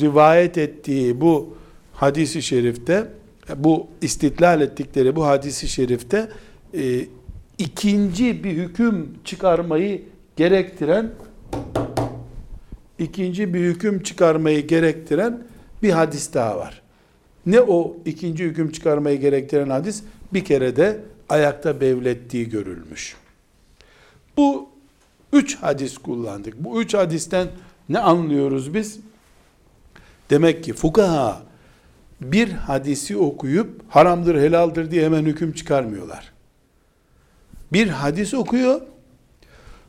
[0.00, 1.56] rivayet ettiği bu
[1.92, 3.08] hadisi şerifte
[3.56, 6.28] bu istitlal ettikleri bu hadisi şerifte
[6.74, 7.00] e,
[7.58, 10.02] ikinci bir hüküm çıkarmayı
[10.36, 11.10] gerektiren
[12.98, 15.42] ikinci bir hüküm çıkarmayı gerektiren
[15.82, 16.83] bir hadis daha var.
[17.46, 20.02] Ne o ikinci hüküm çıkarmayı gerektiren hadis?
[20.32, 23.16] Bir kere de ayakta bevlettiği görülmüş.
[24.36, 24.68] Bu
[25.32, 26.64] üç hadis kullandık.
[26.64, 27.48] Bu üç hadisten
[27.88, 28.98] ne anlıyoruz biz?
[30.30, 31.42] Demek ki fukaha
[32.20, 36.32] bir hadisi okuyup haramdır helaldir diye hemen hüküm çıkarmıyorlar.
[37.72, 38.80] Bir hadis okuyor,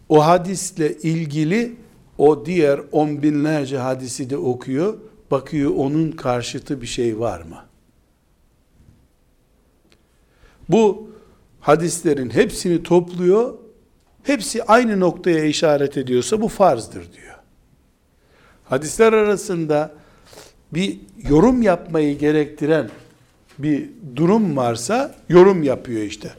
[0.09, 1.75] o hadisle ilgili
[2.17, 4.97] o diğer on binlerce hadisi de okuyor,
[5.31, 7.65] bakıyor onun karşıtı bir şey var mı?
[10.69, 11.09] Bu
[11.61, 13.53] hadislerin hepsini topluyor,
[14.23, 17.35] hepsi aynı noktaya işaret ediyorsa bu farzdır diyor.
[18.65, 19.93] Hadisler arasında
[20.73, 22.89] bir yorum yapmayı gerektiren
[23.59, 26.31] bir durum varsa yorum yapıyor işte.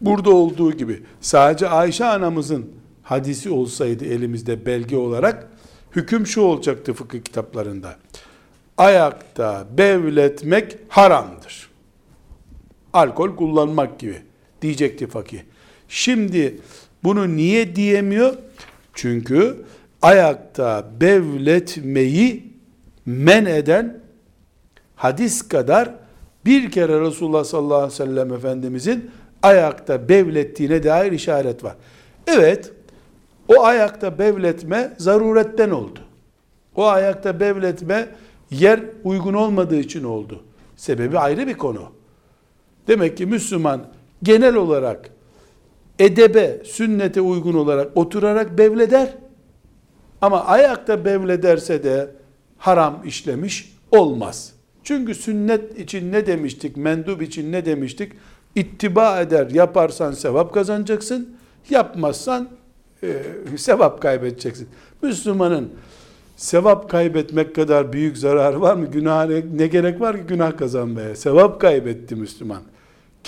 [0.00, 2.70] Burada olduğu gibi sadece Ayşe anamızın
[3.02, 5.48] hadisi olsaydı elimizde belge olarak
[5.96, 7.96] hüküm şu olacaktı fıkıh kitaplarında.
[8.78, 11.70] Ayakta bevletmek haramdır.
[12.92, 14.16] Alkol kullanmak gibi
[14.62, 15.40] diyecekti fakih.
[15.88, 16.60] Şimdi
[17.04, 18.34] bunu niye diyemiyor?
[18.94, 19.56] Çünkü
[20.02, 22.52] ayakta bevletmeyi
[23.06, 24.00] men eden
[24.96, 25.94] hadis kadar
[26.44, 29.10] bir kere Resulullah sallallahu aleyhi ve sellem Efendimizin
[29.42, 31.76] ayakta bevlettiğine dair işaret var.
[32.26, 32.72] Evet,
[33.50, 35.98] o ayakta bevletme zaruretten oldu.
[36.76, 38.08] O ayakta bevletme
[38.50, 40.42] yer uygun olmadığı için oldu.
[40.76, 41.82] Sebebi ayrı bir konu.
[42.88, 43.86] Demek ki Müslüman
[44.22, 45.10] genel olarak
[45.98, 49.14] edebe, sünnete uygun olarak oturarak bevleder.
[50.20, 52.10] Ama ayakta bevlederse de
[52.58, 54.52] haram işlemiş olmaz.
[54.84, 58.12] Çünkü sünnet için ne demiştik, mendub için ne demiştik?
[58.54, 61.36] İttiba eder, yaparsan sevap kazanacaksın,
[61.70, 62.48] yapmazsan
[63.02, 63.22] e,
[63.56, 64.68] sevap kaybedeceksin.
[65.02, 65.70] Müslümanın
[66.36, 68.86] sevap kaybetmek kadar büyük zarar var mı?
[68.86, 71.16] Günah ne gerek var ki günah kazanmaya?
[71.16, 72.62] Sevap kaybetti Müslüman.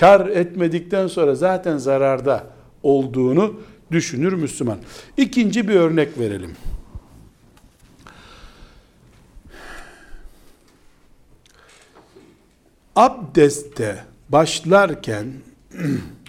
[0.00, 2.46] Kar etmedikten sonra zaten zararda
[2.82, 3.54] olduğunu
[3.90, 4.78] düşünür Müslüman.
[5.16, 6.50] İkinci bir örnek verelim.
[12.96, 15.26] Abdeste başlarken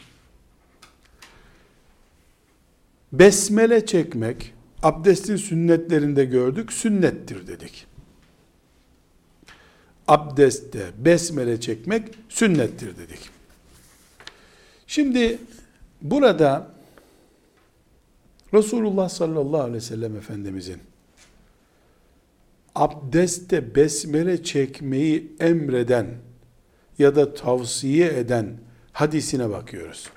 [3.13, 7.87] besmele çekmek abdestin sünnetlerinde gördük, sünnettir dedik.
[10.07, 13.19] Abdestte besmele çekmek sünnettir dedik.
[14.87, 15.39] Şimdi
[16.01, 16.73] burada
[18.53, 20.79] Resulullah sallallahu aleyhi ve sellem Efendimizin
[22.75, 26.07] abdestte besmele çekmeyi emreden
[26.99, 28.57] ya da tavsiye eden
[28.91, 30.09] hadisine bakıyoruz.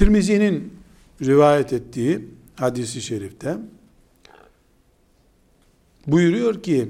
[0.00, 0.78] Tirmizi'nin
[1.22, 3.56] rivayet ettiği hadisi şerifte
[6.06, 6.88] buyuruyor ki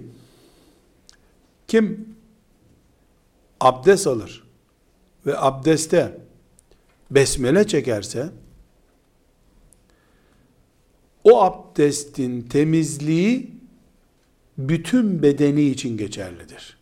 [1.68, 2.14] kim
[3.60, 4.44] abdest alır
[5.26, 6.20] ve abdeste
[7.10, 8.30] besmele çekerse
[11.24, 13.50] o abdestin temizliği
[14.58, 16.78] bütün bedeni için geçerlidir.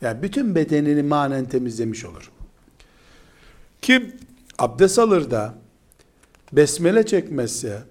[0.00, 2.30] Yani bütün bedenini manen temizlemiş olur.
[3.82, 4.23] Kim
[4.58, 5.54] abdest alır da
[6.52, 7.82] besmele çekmezse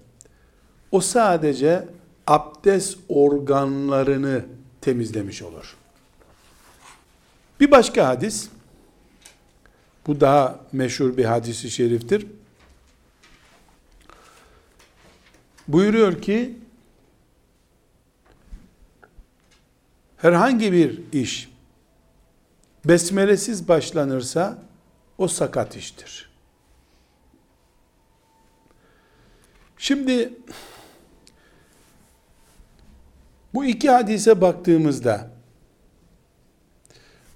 [0.92, 1.88] o sadece
[2.26, 4.44] abdest organlarını
[4.80, 5.76] temizlemiş olur.
[7.60, 8.48] Bir başka hadis
[10.06, 12.26] bu daha meşhur bir hadisi şeriftir.
[15.68, 16.58] Buyuruyor ki
[20.16, 21.48] herhangi bir iş
[22.84, 24.58] besmelesiz başlanırsa
[25.18, 26.33] o sakat iştir.
[29.84, 30.32] Şimdi
[33.54, 35.30] bu iki hadise baktığımızda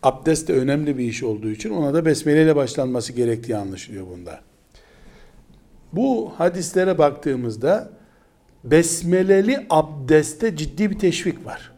[0.03, 4.41] abdest de önemli bir iş olduğu için ona da besmele ile başlanması gerektiği anlaşılıyor bunda.
[5.93, 7.91] Bu hadislere baktığımızda
[8.65, 11.73] besmeleli abdeste ciddi bir teşvik var.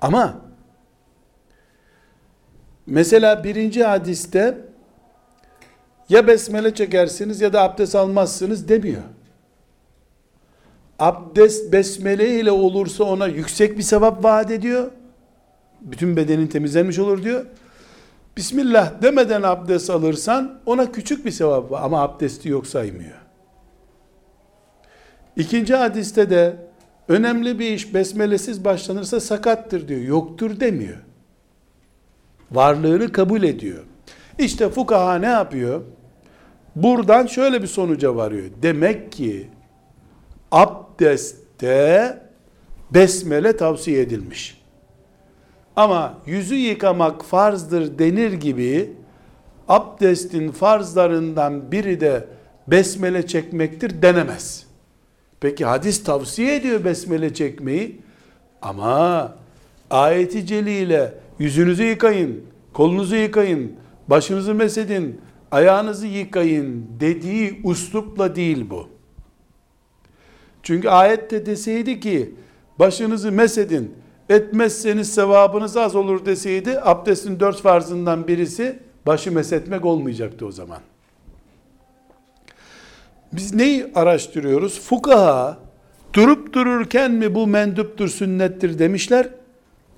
[0.00, 0.40] Ama
[2.86, 4.58] mesela birinci hadiste
[6.08, 9.02] ya besmele çekersiniz ya da abdest almazsınız demiyor.
[10.98, 14.90] Abdest besmele ile olursa ona yüksek bir sevap vaat ediyor.
[15.80, 17.46] Bütün bedenin temizlenmiş olur diyor.
[18.36, 23.16] Bismillah demeden abdest alırsan ona küçük bir sevap var ama abdesti yok saymıyor.
[25.36, 26.56] İkinci hadiste de
[27.08, 30.00] önemli bir iş besmelesiz başlanırsa sakattır diyor.
[30.00, 30.96] Yoktur demiyor.
[32.52, 33.84] Varlığını kabul ediyor.
[34.38, 35.80] İşte fukaha ne yapıyor?
[36.76, 38.44] Buradan şöyle bir sonuca varıyor.
[38.62, 39.48] Demek ki
[40.52, 42.18] abdestte
[42.90, 44.62] besmele tavsiye edilmiş.
[45.76, 48.92] Ama yüzü yıkamak farzdır denir gibi
[49.68, 52.24] abdestin farzlarından biri de
[52.66, 54.66] besmele çekmektir denemez.
[55.40, 58.00] Peki hadis tavsiye ediyor besmele çekmeyi
[58.62, 59.34] ama
[59.90, 63.72] ayeti celile yüzünüzü yıkayın, kolunuzu yıkayın,
[64.08, 68.88] başınızı mesedin, ayağınızı yıkayın dediği uslupla değil bu.
[70.62, 72.34] Çünkü ayette deseydi ki
[72.78, 73.94] başınızı mesedin,
[74.28, 80.78] etmezseniz sevabınız az olur deseydi abdestin dört farzından birisi başı mesetmek olmayacaktı o zaman.
[83.32, 84.80] Biz neyi araştırıyoruz?
[84.80, 85.58] Fukaha
[86.12, 89.28] durup dururken mi bu menduptur, sünnettir demişler?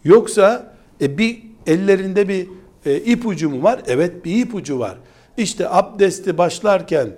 [0.05, 2.49] Yoksa e, bir ellerinde bir
[2.89, 3.81] e, ipucu mu var?
[3.87, 4.99] Evet bir ipucu var.
[5.37, 7.09] İşte abdesti başlarken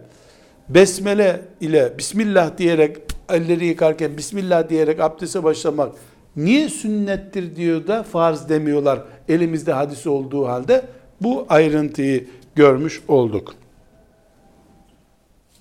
[0.69, 2.97] besmele ile Bismillah diyerek
[3.29, 5.93] elleri yıkarken Bismillah diyerek abdeste başlamak
[6.37, 10.85] niye sünnettir diyor da farz demiyorlar elimizde hadis olduğu halde
[11.21, 13.55] bu ayrıntıyı görmüş olduk.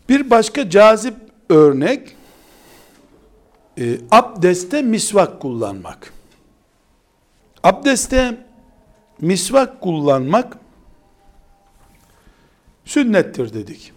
[0.10, 1.14] Bir başka cazip
[1.50, 2.16] örnek
[3.80, 6.14] e, abdeste misvak kullanmak.
[7.64, 8.38] Abdeste
[9.22, 10.58] misvak kullanmak
[12.86, 13.92] sünnettir dedik.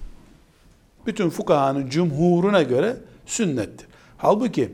[1.07, 2.97] Bütün fukahanın cumhuruna göre
[3.27, 3.87] sünnettir.
[4.19, 4.73] Halbuki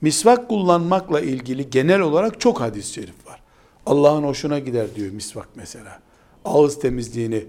[0.00, 3.42] misvak kullanmakla ilgili genel olarak çok hadis-i şerif var.
[3.86, 6.00] Allah'ın hoşuna gider diyor misvak mesela.
[6.44, 7.44] ağız temizliğini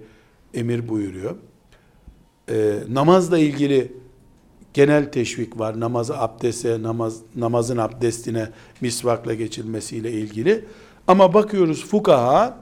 [0.53, 1.35] emir buyuruyor.
[2.49, 3.91] Ee, namazla ilgili
[4.73, 5.79] genel teşvik var.
[5.79, 8.49] Namazı abdeste, namaz, namazın abdestine
[8.81, 10.65] misvakla geçilmesiyle ilgili.
[11.07, 12.57] Ama bakıyoruz fukaha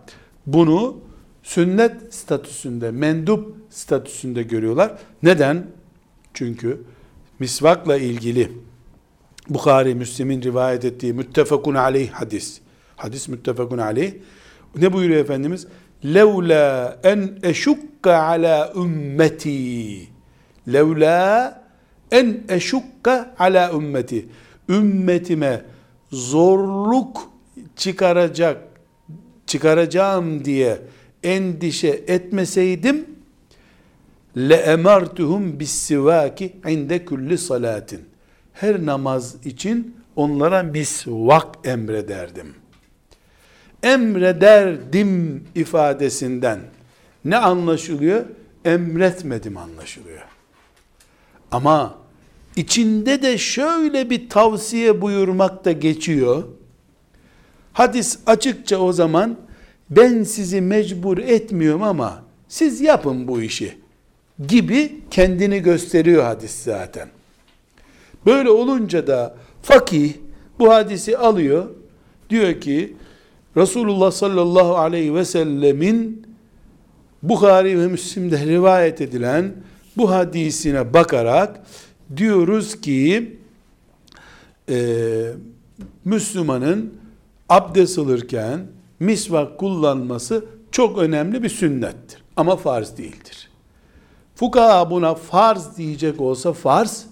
[0.45, 0.97] bunu
[1.43, 4.91] sünnet statüsünde, mendup statüsünde görüyorlar.
[5.23, 5.67] Neden?
[6.33, 6.83] Çünkü
[7.39, 8.51] misvakla ilgili
[9.49, 12.61] Bukhari, Müslim'in rivayet ettiği müttefakun aleyh hadis.
[12.95, 14.13] Hadis müttefakun aleyh.
[14.75, 15.67] Ne buyuruyor Efendimiz?
[16.05, 20.07] Levla en eşukka ala ümmeti.
[20.73, 21.63] Levla
[22.11, 24.25] en eşukka ala ümmeti.
[24.69, 25.61] Ümmetime
[26.11, 27.32] zorluk
[27.75, 28.57] çıkaracak
[29.45, 30.81] çıkaracağım diye
[31.23, 33.05] endişe etmeseydim
[34.37, 38.01] le emartuhum bis sivaki inde kulli salatin.
[38.53, 42.55] Her namaz için onlara misvak emrederdim.
[43.83, 46.59] Emrederdim ifadesinden
[47.25, 48.25] ne anlaşılıyor?
[48.65, 50.21] Emretmedim anlaşılıyor.
[51.51, 51.95] Ama
[52.55, 56.43] içinde de şöyle bir tavsiye buyurmak da geçiyor.
[57.73, 59.37] Hadis açıkça o zaman
[59.89, 63.77] ben sizi mecbur etmiyorum ama siz yapın bu işi
[64.47, 67.09] gibi kendini gösteriyor hadis zaten.
[68.25, 70.13] Böyle olunca da fakih
[70.59, 71.69] bu hadisi alıyor.
[72.29, 72.93] Diyor ki
[73.57, 76.27] Resulullah sallallahu aleyhi ve sellemin
[77.23, 79.53] Bukhari ve Müslim'de rivayet edilen
[79.97, 81.59] bu hadisine bakarak
[82.17, 83.37] diyoruz ki
[84.69, 84.77] e,
[86.05, 86.93] Müslümanın
[87.53, 88.67] abdest alırken
[88.99, 92.23] misvak kullanması çok önemli bir sünnettir.
[92.37, 93.49] Ama farz değildir.
[94.35, 97.05] Fukaha buna farz diyecek olsa farz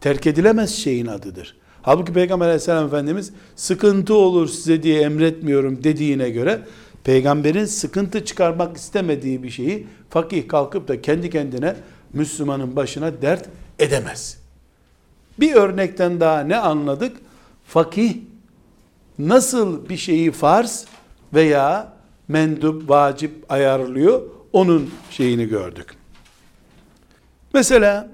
[0.00, 1.56] terk edilemez şeyin adıdır.
[1.82, 6.60] Halbuki Peygamber aleyhisselam Efendimiz sıkıntı olur size diye emretmiyorum dediğine göre
[7.04, 11.76] peygamberin sıkıntı çıkarmak istemediği bir şeyi fakih kalkıp da kendi kendine
[12.12, 14.38] Müslümanın başına dert edemez.
[15.40, 17.16] Bir örnekten daha ne anladık?
[17.64, 18.14] Fakih
[19.18, 20.86] nasıl bir şeyi farz
[21.34, 21.92] veya
[22.28, 25.94] mendup, vacip ayarlıyor onun şeyini gördük.
[27.54, 28.10] Mesela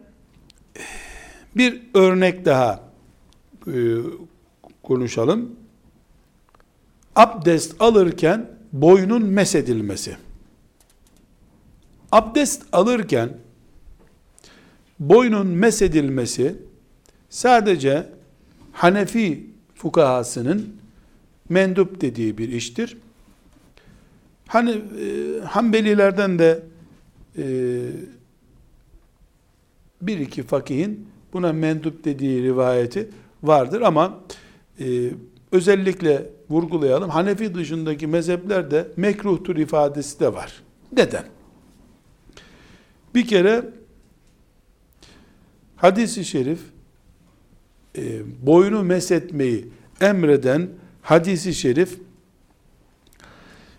[1.57, 2.81] bir örnek daha
[3.67, 3.73] e,
[4.83, 5.57] konuşalım.
[7.17, 10.17] Abdest alırken boynun mesedilmesi.
[12.13, 13.39] Abdest alırken
[15.01, 16.57] boynun mesedilmesi
[17.31, 18.09] sadece
[18.73, 20.78] Hanefi fukahasının
[21.49, 22.97] mendup dediği bir iştir.
[24.47, 26.63] Hani e, Hanbelilerden de
[27.39, 27.45] e,
[30.03, 33.11] bir iki fakihin buna mendup dediği rivayeti
[33.43, 34.21] vardır ama
[34.81, 35.11] e,
[35.53, 37.11] özellikle vurgulayalım.
[37.11, 40.63] Hanefi dışındaki mezheplerde mekruhtur ifadesi de var.
[40.93, 41.25] Neden?
[43.15, 43.65] Bir kere
[45.77, 46.61] hadisi şerif
[47.97, 49.69] e, boynu mesetmeyi
[50.01, 50.69] emreden
[51.09, 51.99] hadisi şerif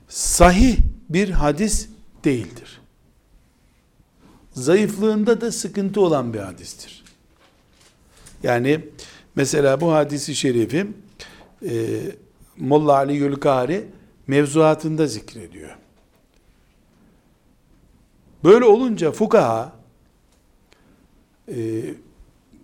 [0.07, 0.77] sahih
[1.09, 1.89] bir hadis
[2.23, 2.81] değildir.
[4.51, 7.03] Zayıflığında da sıkıntı olan bir hadistir.
[8.43, 8.85] Yani
[9.35, 10.87] mesela bu hadisi şerifi
[11.69, 12.01] e,
[12.57, 13.87] Molla Ali Yülkari
[14.27, 15.77] mevzuatında zikrediyor.
[18.43, 19.73] Böyle olunca fukaha
[21.47, 21.83] e,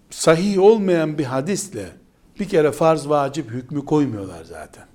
[0.09, 2.04] sahih olmayan bir hadisle
[2.39, 4.85] bir kere farz vacip hükmü koymuyorlar zaten.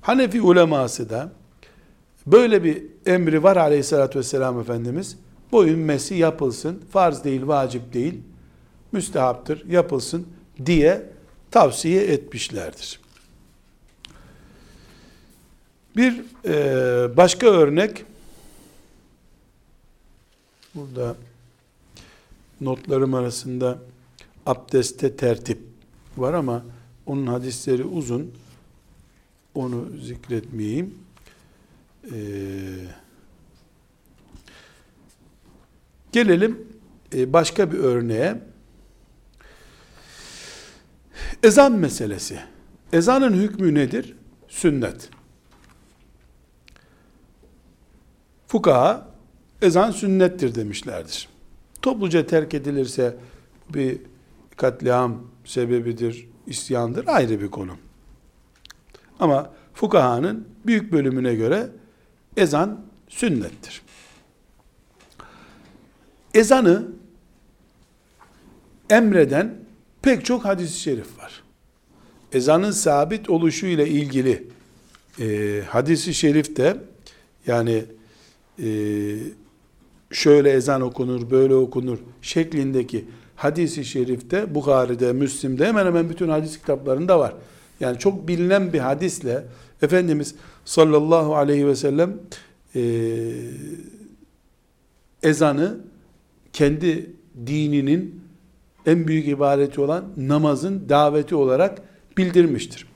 [0.00, 1.32] Hanefi uleması da
[2.26, 5.16] böyle bir emri var aleyhissalatü vesselam Efendimiz.
[5.52, 6.82] Boyun mesi yapılsın.
[6.92, 8.20] Farz değil, vacip değil.
[8.92, 10.26] Müstehaptır, yapılsın
[10.66, 11.02] diye
[11.50, 13.00] tavsiye etmişlerdir.
[15.96, 18.04] Bir e, başka örnek
[20.74, 21.16] burada
[22.60, 23.78] notlarım arasında
[24.46, 25.75] abdeste tertip
[26.18, 26.64] var ama
[27.06, 28.32] onun hadisleri uzun.
[29.54, 30.94] Onu zikretmeyeyim.
[32.12, 32.16] Ee,
[36.12, 36.68] gelelim
[37.14, 38.42] e, başka bir örneğe.
[41.42, 42.40] Ezan meselesi.
[42.92, 44.16] Ezanın hükmü nedir?
[44.48, 45.10] Sünnet.
[48.46, 49.08] Fukaha
[49.62, 51.28] ezan sünnettir demişlerdir.
[51.82, 53.16] Topluca terk edilirse
[53.74, 53.98] bir
[54.56, 57.76] katliam sebebidir, isyandır ayrı bir konu.
[59.20, 61.68] Ama fukahanın büyük bölümüne göre
[62.36, 63.82] ezan sünnettir.
[66.34, 66.88] Ezanı
[68.90, 69.54] emreden
[70.02, 71.42] pek çok hadis-i şerif var.
[72.32, 74.48] Ezanın sabit oluşu ile ilgili
[75.20, 76.76] e, hadis-i şerifte
[77.46, 77.84] Yani
[78.62, 78.68] e,
[80.10, 83.04] şöyle ezan okunur, böyle okunur şeklindeki
[83.36, 87.34] hadisi şerifte Bukhari'de, Müslim'de hemen hemen bütün hadis kitaplarında var.
[87.80, 89.44] Yani çok bilinen bir hadisle
[89.82, 90.34] Efendimiz
[90.64, 92.16] sallallahu aleyhi ve sellem
[92.74, 92.82] e,
[95.22, 95.78] ezanı
[96.52, 97.10] kendi
[97.46, 98.20] dininin
[98.86, 101.82] en büyük ibadeti olan namazın daveti olarak
[102.18, 102.86] bildirmiştir.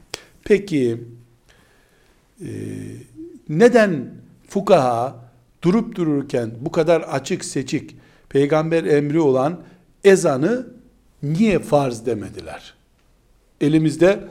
[0.45, 1.01] Peki
[2.41, 2.49] e,
[3.49, 4.15] neden
[4.49, 5.31] fukaha
[5.63, 7.97] durup dururken bu kadar açık seçik
[8.29, 9.61] peygamber emri olan
[10.05, 10.67] ezanı
[11.23, 12.75] niye farz demediler?
[13.61, 14.29] Elimizde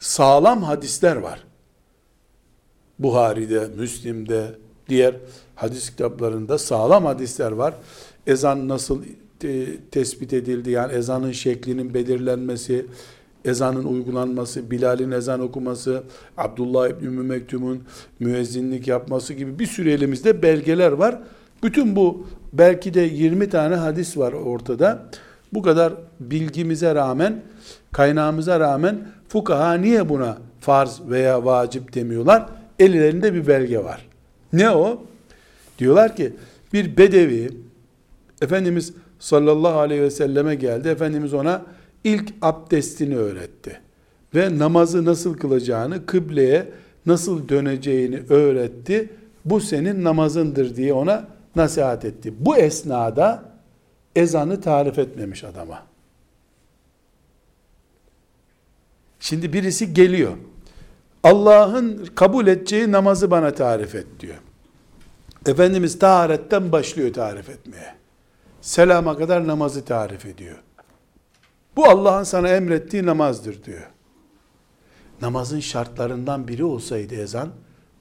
[0.00, 1.44] sağlam hadisler var.
[2.98, 4.54] Buhari'de, Müslim'de,
[4.88, 5.14] diğer
[5.54, 7.74] hadis kitaplarında sağlam hadisler var.
[8.26, 9.02] Ezan nasıl
[9.38, 10.70] te, tespit edildi?
[10.70, 12.86] Yani ezanın şeklinin belirlenmesi,
[13.44, 16.02] ezanın uygulanması, Bilal'in ezan okuması,
[16.36, 17.82] Abdullah İbni Mektum'un
[18.20, 21.18] müezzinlik yapması gibi bir sürü elimizde belgeler var.
[21.62, 22.26] Bütün bu
[22.58, 25.02] belki de 20 tane hadis var ortada.
[25.52, 27.42] Bu kadar bilgimize rağmen,
[27.92, 28.98] kaynağımıza rağmen
[29.28, 32.46] fukaha niye buna farz veya vacip demiyorlar?
[32.78, 34.08] Ellerinde bir belge var.
[34.52, 35.02] Ne o?
[35.78, 36.32] Diyorlar ki
[36.72, 37.50] bir bedevi
[38.42, 40.88] Efendimiz sallallahu aleyhi ve selleme geldi.
[40.88, 41.62] Efendimiz ona
[42.04, 43.80] ilk abdestini öğretti.
[44.34, 46.68] Ve namazı nasıl kılacağını, kıbleye
[47.06, 49.08] nasıl döneceğini öğretti.
[49.44, 51.24] Bu senin namazındır diye ona
[51.56, 52.34] nasihat etti.
[52.38, 53.44] Bu esnada
[54.16, 55.82] ezanı tarif etmemiş adama.
[59.20, 60.32] Şimdi birisi geliyor.
[61.22, 64.36] Allah'ın kabul edeceği namazı bana tarif et diyor.
[65.46, 67.94] Efendimiz taharetten başlıyor tarif etmeye.
[68.60, 70.56] Selama kadar namazı tarif ediyor.
[71.76, 73.90] Bu Allah'ın sana emrettiği namazdır diyor.
[75.22, 77.48] Namazın şartlarından biri olsaydı ezan,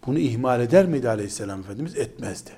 [0.05, 1.97] bunu ihmal eder miydi aleyhisselam Efendimiz?
[1.97, 2.51] Etmezdi.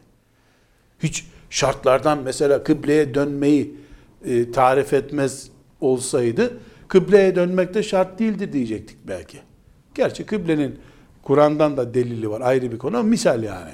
[1.04, 3.76] Hiç şartlardan mesela kıbleye dönmeyi
[4.26, 5.50] e, tarif etmez
[5.82, 9.38] olsaydı, kıbleye dönmek de şart değildir diyecektik belki.
[9.95, 10.80] Gerçi kıblenin
[11.24, 13.72] Kur'an'dan da delili var ayrı bir konu misal yani.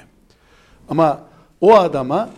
[0.88, 1.20] Ama
[1.60, 2.30] o adama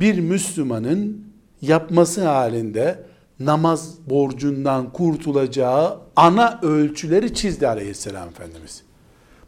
[0.00, 1.24] bir Müslümanın
[1.62, 3.04] yapması halinde
[3.40, 8.82] namaz borcundan kurtulacağı ana ölçüleri çizdi aleyhisselam Efendimiz.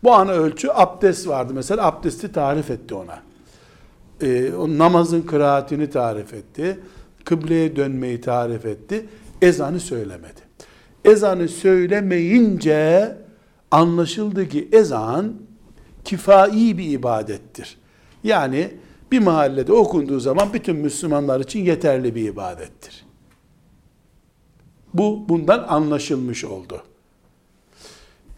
[0.02, 1.52] Bu ana ölçü abdest vardı.
[1.54, 3.31] Mesela abdesti tarif etti ona.
[4.22, 6.80] Ee, o namazın kıraatini tarif etti.
[7.24, 9.06] Kıbleye dönmeyi tarif etti.
[9.42, 10.40] Ezanı söylemedi.
[11.04, 13.16] Ezanı söylemeyince
[13.70, 15.32] anlaşıldı ki ezan
[16.04, 17.78] kifai bir ibadettir.
[18.24, 18.70] Yani
[19.12, 23.04] bir mahallede okunduğu zaman bütün Müslümanlar için yeterli bir ibadettir.
[24.94, 26.82] Bu bundan anlaşılmış oldu.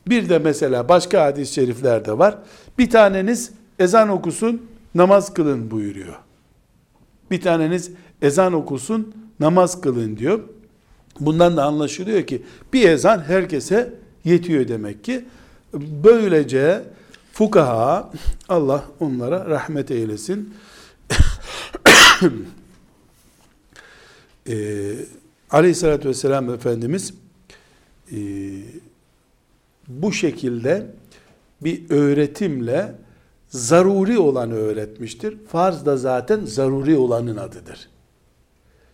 [0.09, 2.39] Bir de mesela başka hadis-i şeriflerde var.
[2.79, 4.63] Bir taneniz ezan okusun,
[4.95, 6.15] namaz kılın buyuruyor.
[7.31, 7.91] Bir taneniz
[8.23, 10.41] ezan okusun, namaz kılın diyor.
[11.21, 12.43] Bundan da anlaşılıyor ki
[12.73, 15.25] bir ezan herkese yetiyor demek ki.
[16.05, 16.83] Böylece
[17.33, 18.13] fukaha
[18.49, 20.55] Allah onlara rahmet eylesin.
[24.49, 24.55] e,
[25.51, 27.15] Aleyhissalatü vesselam Efendimiz
[28.13, 28.19] e,
[29.89, 30.87] bu şekilde
[31.61, 32.95] bir öğretimle
[33.55, 35.37] zaruri olanı öğretmiştir.
[35.49, 37.89] Farz da zaten zaruri olanın adıdır.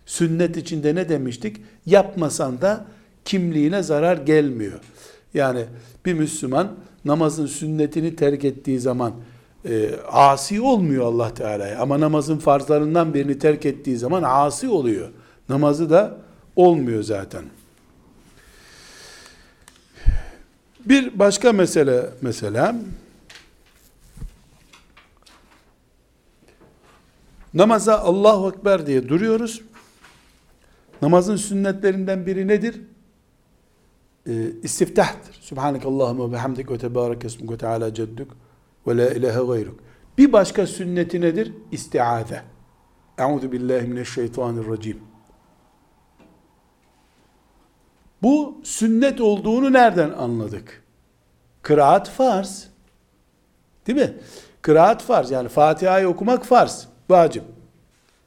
[0.06, 1.56] Sünnet içinde ne demiştik?
[1.86, 2.84] Yapmasan da
[3.24, 4.80] kimliğine zarar gelmiyor.
[5.34, 5.64] Yani
[6.06, 6.72] bir Müslüman
[7.04, 9.12] namazın sünnetini terk ettiği zaman
[9.68, 11.78] e, asi olmuyor Allah Teala'ya.
[11.78, 15.08] Ama namazın farzlarından birini terk ettiği zaman asi oluyor.
[15.48, 16.16] Namazı da
[16.56, 17.44] olmuyor zaten.
[20.84, 22.76] Bir başka mesele mesela
[27.54, 29.62] namaza Allahu Ekber diye duruyoruz.
[31.02, 32.80] Namazın sünnetlerinden biri nedir?
[34.26, 34.32] Ee,
[34.62, 35.34] istiftahtır.
[35.40, 38.30] Subhaneke Allahümme ve hamdik ve tebarek esmuk ve teala ceddük
[38.86, 39.80] ve la ilahe gayruk.
[40.18, 41.52] Bir başka sünneti nedir?
[41.72, 42.42] İstiaze.
[43.18, 44.98] Euzu billahi mineşşeytanirracim.
[48.22, 50.84] Bu sünnet olduğunu nereden anladık?
[51.62, 52.68] Kıraat farz.
[53.86, 54.14] Değil mi?
[54.62, 55.30] Kıraat farz.
[55.30, 56.88] Yani Fatiha'yı okumak farz.
[57.10, 57.44] Vacip.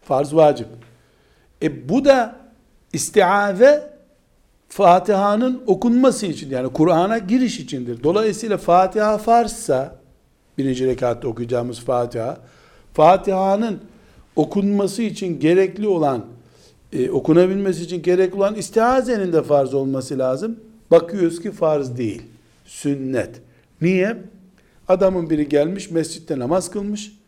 [0.01, 0.67] Farz vacip.
[1.61, 2.35] E bu da
[2.93, 3.93] istiaze
[4.69, 8.03] Fatiha'nın okunması için yani Kur'an'a giriş içindir.
[8.03, 9.95] Dolayısıyla Fatiha farzsa
[10.57, 12.37] birinci rekatta okuyacağımız Fatiha
[12.93, 13.79] Fatiha'nın
[14.35, 16.25] okunması için gerekli olan
[16.93, 20.59] e, okunabilmesi için gerekli olan istiazenin de farz olması lazım.
[20.91, 22.21] Bakıyoruz ki farz değil.
[22.65, 23.41] Sünnet.
[23.81, 24.17] Niye?
[24.87, 27.22] Adamın biri gelmiş mescitte namaz kılmış.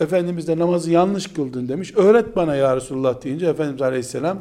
[0.00, 1.92] Efendimiz de namazı yanlış kıldın demiş.
[1.96, 4.38] Öğret bana ya Resulullah deyince Efendimiz Aleyhisselam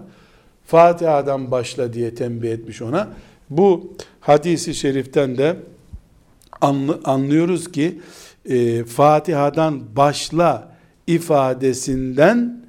[0.66, 3.10] Fatiha'dan başla diye tembih etmiş ona.
[3.50, 5.56] Bu hadisi şeriften de
[7.04, 8.02] anlıyoruz ki
[8.46, 10.72] e, Fatiha'dan başla
[11.08, 12.66] ifadesinden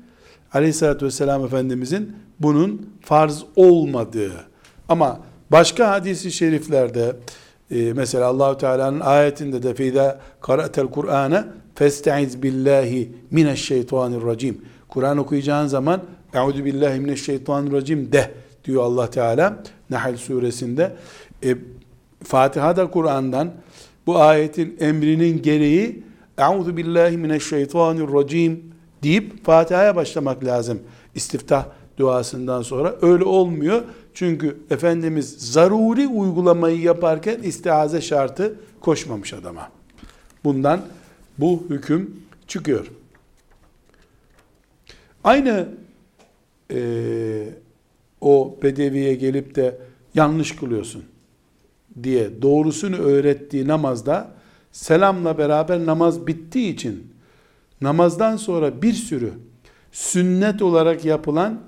[0.52, 4.32] Aleyhisselatü Vesselam Efendimizin bunun farz olmadığı
[4.88, 5.20] ama
[5.50, 7.16] başka hadisi şeriflerde
[7.70, 14.60] e, mesela Allahu Teala'nın ayetinde de feyda qara'tel Kur'ane festaiz billahi mineşşeytanirracim.
[14.88, 16.02] Kur'an okuyacağın zaman
[16.34, 18.30] Euzu billahi mineşşeytanirracim de
[18.64, 20.96] diyor Allah Teala Nahl suresinde.
[21.44, 21.56] E,
[22.24, 23.52] Fatiha da Kur'an'dan
[24.06, 26.02] bu ayetin emrinin gereği
[26.38, 30.80] Euzu billahi mineşşeytanirracim deyip Fatiha'ya başlamak lazım.
[31.14, 31.64] İstiftah
[31.98, 33.82] duasından sonra öyle olmuyor.
[34.14, 39.70] Çünkü Efendimiz zaruri uygulamayı yaparken istiaze şartı koşmamış adama.
[40.44, 40.80] Bundan
[41.38, 42.90] bu hüküm çıkıyor.
[45.24, 45.68] Aynı
[46.70, 47.48] e,
[48.20, 49.78] o bedeviye gelip de
[50.14, 51.04] yanlış kılıyorsun
[52.02, 54.30] diye doğrusunu öğrettiği namazda
[54.72, 57.12] selamla beraber namaz bittiği için
[57.80, 59.32] namazdan sonra bir sürü
[59.92, 61.60] sünnet olarak yapılan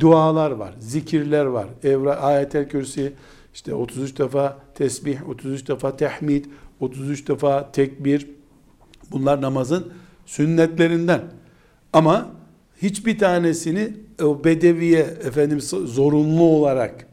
[0.00, 1.66] dualar var, zikirler var.
[1.82, 3.12] Evra, ayetel kürsi,
[3.54, 6.44] işte 33 defa tesbih, 33 defa tehmid,
[6.80, 8.26] 33 defa tekbir.
[9.10, 9.92] Bunlar namazın
[10.26, 11.20] sünnetlerinden.
[11.92, 12.30] Ama
[12.82, 13.92] hiçbir tanesini
[14.22, 17.06] o bedeviye Efendimiz zorunlu olarak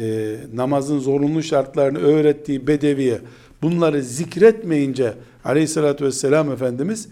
[0.00, 3.20] e, namazın zorunlu şartlarını öğrettiği bedeviye
[3.62, 5.14] bunları zikretmeyince
[5.44, 7.08] aleyhissalatü vesselam Efendimiz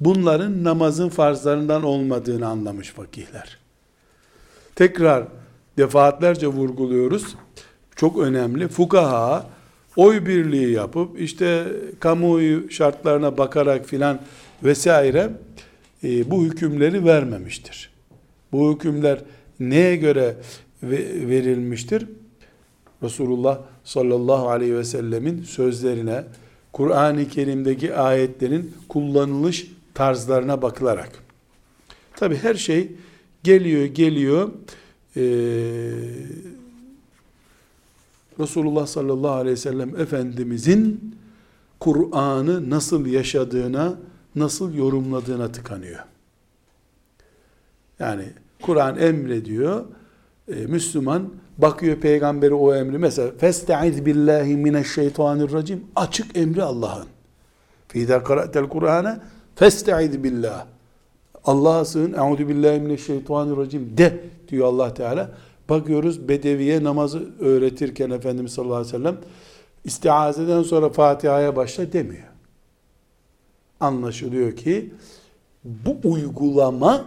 [0.00, 3.58] bunların namazın farzlarından olmadığını anlamış fakihler.
[4.74, 5.26] Tekrar
[5.78, 7.36] defaatlerce vurguluyoruz.
[7.96, 8.68] Çok önemli.
[8.68, 9.46] Fukaha
[9.96, 11.64] oy birliği yapıp işte
[12.00, 14.20] kamuoyu şartlarına bakarak filan
[14.64, 15.30] vesaire
[16.04, 17.90] e, bu hükümleri vermemiştir.
[18.52, 19.18] Bu hükümler
[19.60, 20.36] neye göre
[21.28, 22.06] verilmiştir?
[23.02, 26.24] Resulullah sallallahu aleyhi ve sellemin sözlerine,
[26.72, 31.10] Kur'an-ı Kerim'deki ayetlerin kullanılış tarzlarına bakılarak.
[32.16, 32.92] Tabi her şey
[33.42, 34.50] geliyor geliyor
[35.16, 35.20] ee,
[38.40, 41.16] Resulullah sallallahu aleyhi ve sellem Efendimizin
[41.80, 43.94] Kur'an'ı nasıl yaşadığına,
[44.34, 46.04] nasıl yorumladığına tıkanıyor.
[47.98, 48.24] Yani
[48.62, 49.84] Kur'an emrediyor,
[50.48, 51.28] e, Müslüman
[51.58, 57.06] bakıyor peygamberi o emri mesela festaiz billahi mineşşeytanirracim açık emri Allah'ın.
[57.88, 59.20] Fîdâ kara'tel Kur'an'a
[59.54, 60.66] festaiz billah.
[61.44, 62.12] Allah'a sığın.
[62.12, 65.30] Euzu billahi mineşşeytanirracim de diyor Allah Teala.
[65.68, 69.16] Bakıyoruz Bedevi'ye namazı öğretirken Efendimiz sallallahu aleyhi ve sellem
[69.84, 72.28] istiazeden sonra Fatiha'ya başla demiyor.
[73.80, 74.94] Anlaşılıyor ki
[75.64, 77.04] bu uygulama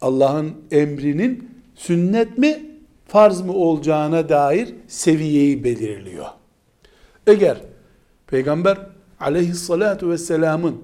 [0.00, 2.70] Allah'ın emrinin sünnet mi
[3.06, 6.26] farz mı olacağına dair seviyeyi belirliyor.
[7.26, 7.60] Eğer
[8.26, 8.78] Peygamber
[9.20, 10.76] aleyhissalatu vesselamın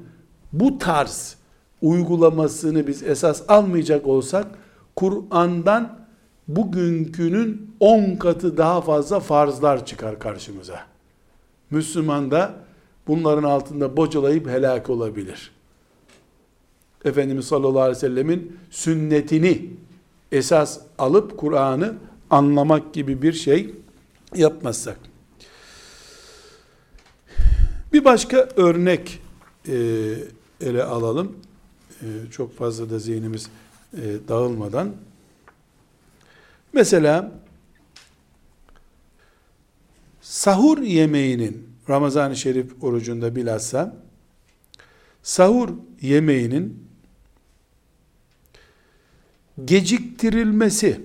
[0.53, 1.37] bu tarz
[1.83, 4.47] uygulamasını biz esas almayacak olsak
[4.97, 5.98] Kur'an'dan
[6.49, 10.87] bugünkünün 10 katı daha fazla farzlar çıkar karşımıza.
[11.71, 12.55] Müslüman da
[13.07, 15.51] bunların altında bocalayıp helak olabilir.
[17.05, 19.71] Efendimiz sallallahu aleyhi ve sellemin sünnetini
[20.33, 21.95] esas alıp Kur'an'ı
[22.31, 23.75] anlamak gibi bir şey
[24.35, 24.99] yapmazsak.
[27.93, 29.23] Bir başka örnek
[29.69, 29.75] e,
[30.61, 31.37] ele alalım.
[32.03, 33.49] E, çok fazla da zihnimiz
[33.93, 34.93] e, dağılmadan.
[36.73, 37.33] Mesela
[40.21, 43.97] sahur yemeğinin Ramazan-ı Şerif orucunda bilhassa
[45.23, 46.89] sahur yemeğinin
[49.65, 51.01] geciktirilmesi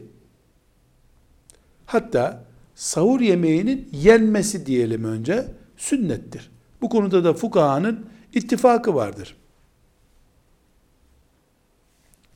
[1.86, 2.46] hatta
[2.76, 5.46] sahur yemeğinin yenmesi diyelim önce
[5.78, 6.52] sünnettir.
[6.82, 9.36] Bu konuda da fukahanın ittifakı vardır.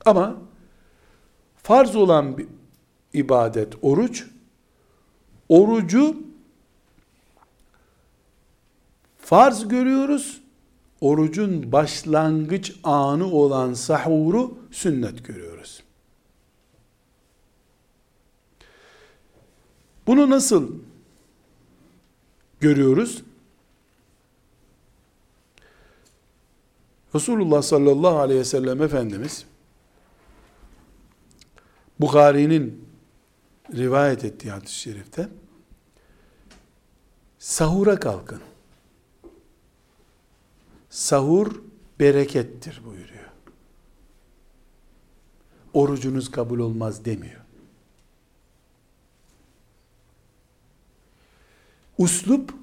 [0.04, 0.36] Ama
[1.56, 2.46] farz olan bir
[3.18, 4.26] ibadet oruç,
[5.48, 6.16] orucu
[9.18, 10.40] farz görüyoruz.
[11.00, 15.82] Orucun başlangıç anı olan sahuru sünnet görüyoruz.
[20.06, 20.72] Bunu nasıl
[22.60, 23.22] görüyoruz?
[27.14, 29.44] Resulullah sallallahu aleyhi ve sellem Efendimiz
[32.00, 32.87] Bukhari'nin
[33.76, 35.28] rivayet ettiği hadis-i şerifte
[37.38, 38.40] sahura kalkın.
[40.90, 41.62] Sahur
[42.00, 43.28] berekettir buyuruyor.
[45.72, 47.40] Orucunuz kabul olmaz demiyor.
[51.98, 52.54] Uslup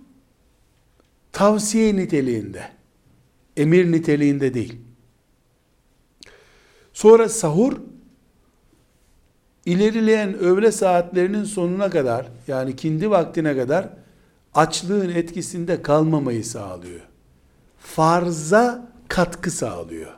[1.31, 2.71] tavsiye niteliğinde,
[3.57, 4.81] emir niteliğinde değil.
[6.93, 7.77] Sonra sahur
[9.65, 13.89] ilerileyen öğle saatlerinin sonuna kadar yani kindi vaktine kadar
[14.53, 17.01] açlığın etkisinde kalmamayı sağlıyor.
[17.79, 20.11] Farza katkı sağlıyor.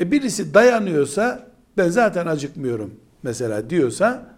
[0.00, 4.36] E birisi dayanıyorsa ben zaten acıkmıyorum mesela diyorsa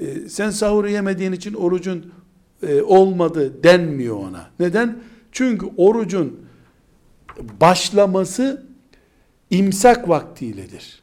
[0.00, 2.12] e, sen sahuru yemediğin için orucun
[2.62, 4.50] e, olmadı denmiyor ona.
[4.60, 4.98] Neden?
[5.32, 6.40] Çünkü orucun
[7.60, 8.66] başlaması
[9.50, 11.02] imsak vaktiyledir.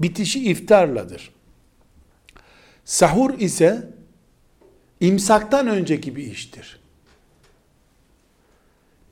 [0.00, 1.30] Bitişi iftarladır.
[2.84, 3.88] Sahur ise
[5.00, 6.80] imsaktan önceki bir iştir.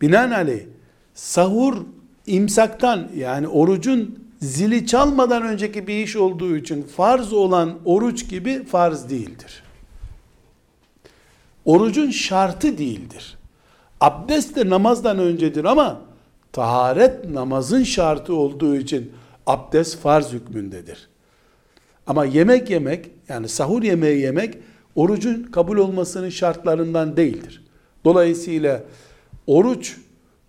[0.01, 0.63] Binaenaleyh
[1.15, 1.77] sahur
[2.27, 9.11] imsaktan yani orucun zili çalmadan önceki bir iş olduğu için farz olan oruç gibi farz
[9.11, 9.63] değildir.
[11.65, 13.39] Orucun şartı değildir.
[14.01, 16.01] Abdest de namazdan öncedir ama
[16.53, 19.13] taharet namazın şartı olduğu için
[19.49, 21.09] abdest farz hükmündedir.
[22.07, 24.59] Ama yemek yemek yani sahur yemeği yemek
[24.95, 27.65] orucun kabul olmasının şartlarından değildir.
[28.05, 28.85] Dolayısıyla
[29.47, 29.97] oruç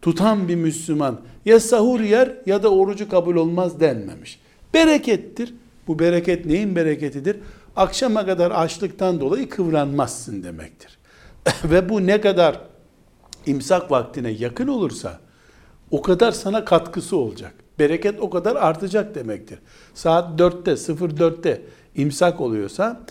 [0.01, 4.39] tutan bir Müslüman ya sahur yer ya da orucu kabul olmaz denmemiş.
[4.73, 5.53] Berekettir.
[5.87, 7.37] Bu bereket neyin bereketidir?
[7.75, 10.97] Akşama kadar açlıktan dolayı kıvranmazsın demektir.
[11.63, 12.61] Ve bu ne kadar
[13.45, 15.19] imsak vaktine yakın olursa
[15.91, 17.53] o kadar sana katkısı olacak.
[17.79, 19.59] Bereket o kadar artacak demektir.
[19.93, 21.61] Saat 4'te 04'te
[21.95, 23.01] imsak oluyorsa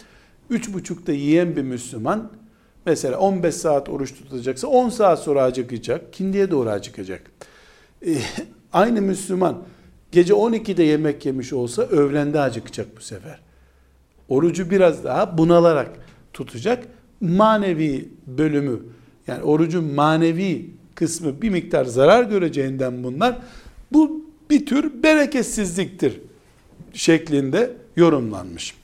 [0.51, 2.33] 3.30'da yiyen bir Müslüman
[2.87, 6.13] mesela 15 saat oruç tutacaksa 10 saat sonra acıkacak.
[6.13, 7.23] Kindiye doğru acıkacak.
[8.07, 8.17] Ee,
[8.73, 9.63] aynı Müslüman
[10.13, 13.41] gece 12'de yemek yemiş olsa öğlende acıkacak bu sefer.
[14.29, 15.91] Orucu biraz daha bunalarak
[16.33, 16.85] tutacak.
[17.21, 18.81] Manevi bölümü
[19.27, 23.39] yani orucun manevi kısmı bir miktar zarar göreceğinden bunlar
[23.93, 26.21] bu bir tür bereketsizliktir
[26.93, 28.75] şeklinde yorumlanmış.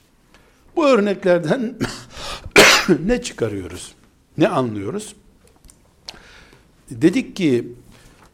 [0.75, 1.75] Bu örneklerden
[3.05, 3.95] ne çıkarıyoruz?
[4.37, 5.15] Ne anlıyoruz?
[6.91, 7.73] Dedik ki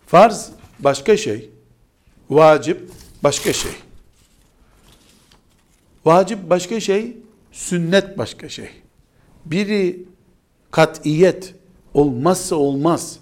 [0.08, 1.50] farz başka şey,
[2.30, 2.90] vacip
[3.24, 3.72] başka şey.
[6.06, 7.18] Vacip başka şey,
[7.52, 8.70] sünnet başka şey.
[9.46, 10.06] Biri
[10.72, 11.56] katiyet
[11.94, 13.20] olmazsa olmaz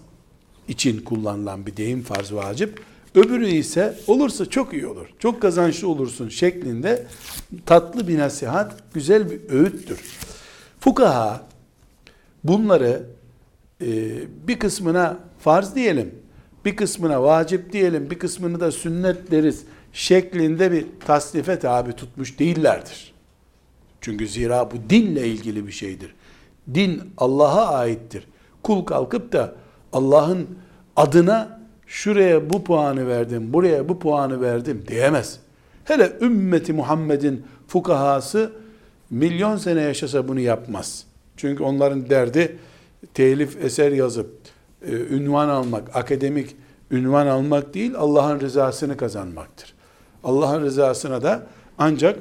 [0.68, 2.84] için kullanılan bir deyim farz vacip.
[3.16, 5.08] Öbürü ise olursa çok iyi olur.
[5.20, 7.08] Çok kazançlı olursun şeklinde
[7.66, 10.00] tatlı bir nasihat, güzel bir öğüttür.
[10.80, 11.48] Fukaha
[12.44, 13.04] bunları
[13.82, 13.88] e,
[14.48, 16.16] bir kısmına farz diyelim,
[16.66, 23.14] bir kısmına vacip diyelim, bir kısmını da sünnet deriz şeklinde bir tasnife tabi tutmuş değillerdir.
[24.02, 26.16] Çünkü zira bu dinle ilgili bir şeydir.
[26.74, 28.28] Din Allah'a aittir.
[28.64, 29.56] Kul kalkıp da
[29.94, 30.48] Allah'ın
[30.96, 31.59] adına
[31.90, 35.40] şuraya bu puanı verdim, buraya bu puanı verdim diyemez.
[35.84, 38.52] Hele ümmeti Muhammed'in fukahası
[39.10, 41.06] milyon sene yaşasa bunu yapmaz.
[41.38, 42.58] Çünkü onların derdi
[43.14, 44.30] telif eser yazıp
[44.86, 46.56] e, ünvan almak, akademik
[46.92, 49.74] ünvan almak değil, Allah'ın rızasını kazanmaktır.
[50.24, 52.20] Allah'ın rızasına da ancak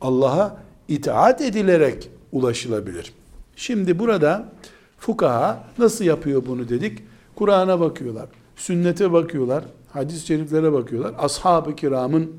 [0.00, 0.56] Allah'a
[0.88, 3.12] itaat edilerek ulaşılabilir.
[3.56, 4.48] Şimdi burada
[4.98, 7.02] fukaha nasıl yapıyor bunu dedik.
[7.34, 8.26] Kur'an'a bakıyorlar,
[8.56, 12.32] sünnete bakıyorlar, hadis-i şeriflere bakıyorlar, ashab-ı kiramın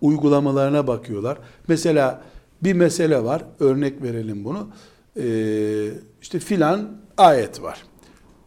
[0.00, 1.38] uygulamalarına bakıyorlar.
[1.68, 2.22] Mesela
[2.62, 4.68] bir mesele var, örnek verelim bunu.
[5.20, 5.90] Ee,
[6.22, 7.82] işte filan ayet var.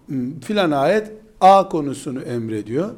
[0.06, 2.90] Hmm, filan ayet A konusunu emrediyor.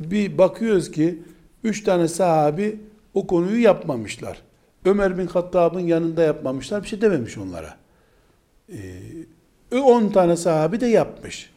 [0.00, 1.22] Bir bakıyoruz ki
[1.64, 2.80] üç tane sahabi
[3.14, 4.42] o konuyu yapmamışlar.
[4.84, 6.82] Ömer bin Hattab'ın yanında yapmamışlar.
[6.82, 7.76] Bir şey dememiş onlara.
[9.72, 11.51] Ee, 10 tane sahabi de yapmış.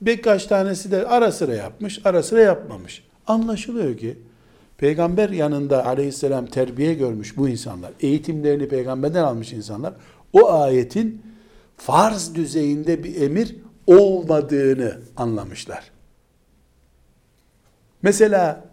[0.00, 3.04] Birkaç tanesi de ara sıra yapmış, ara sıra yapmamış.
[3.26, 4.18] Anlaşılıyor ki
[4.78, 7.92] peygamber yanında aleyhisselam terbiye görmüş bu insanlar.
[8.00, 9.94] Eğitimlerini peygamberden almış insanlar.
[10.32, 11.22] O ayetin
[11.76, 15.90] farz düzeyinde bir emir olmadığını anlamışlar.
[18.02, 18.64] Mesela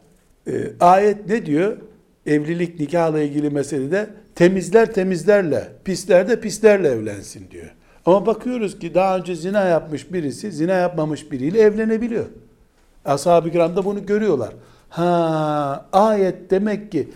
[0.47, 1.77] e, ayet ne diyor?
[2.25, 7.76] Evlilik nikahla ilgili meselede temizler temizlerle, pisler de pislerle evlensin diyor.
[8.07, 12.25] Ama bakıyoruz ki daha önce zina yapmış birisi zina yapmamış biriyle evlenebiliyor.
[13.05, 14.53] Ashab-ı kiram da bunu görüyorlar.
[14.89, 17.09] Ha, ayet demek ki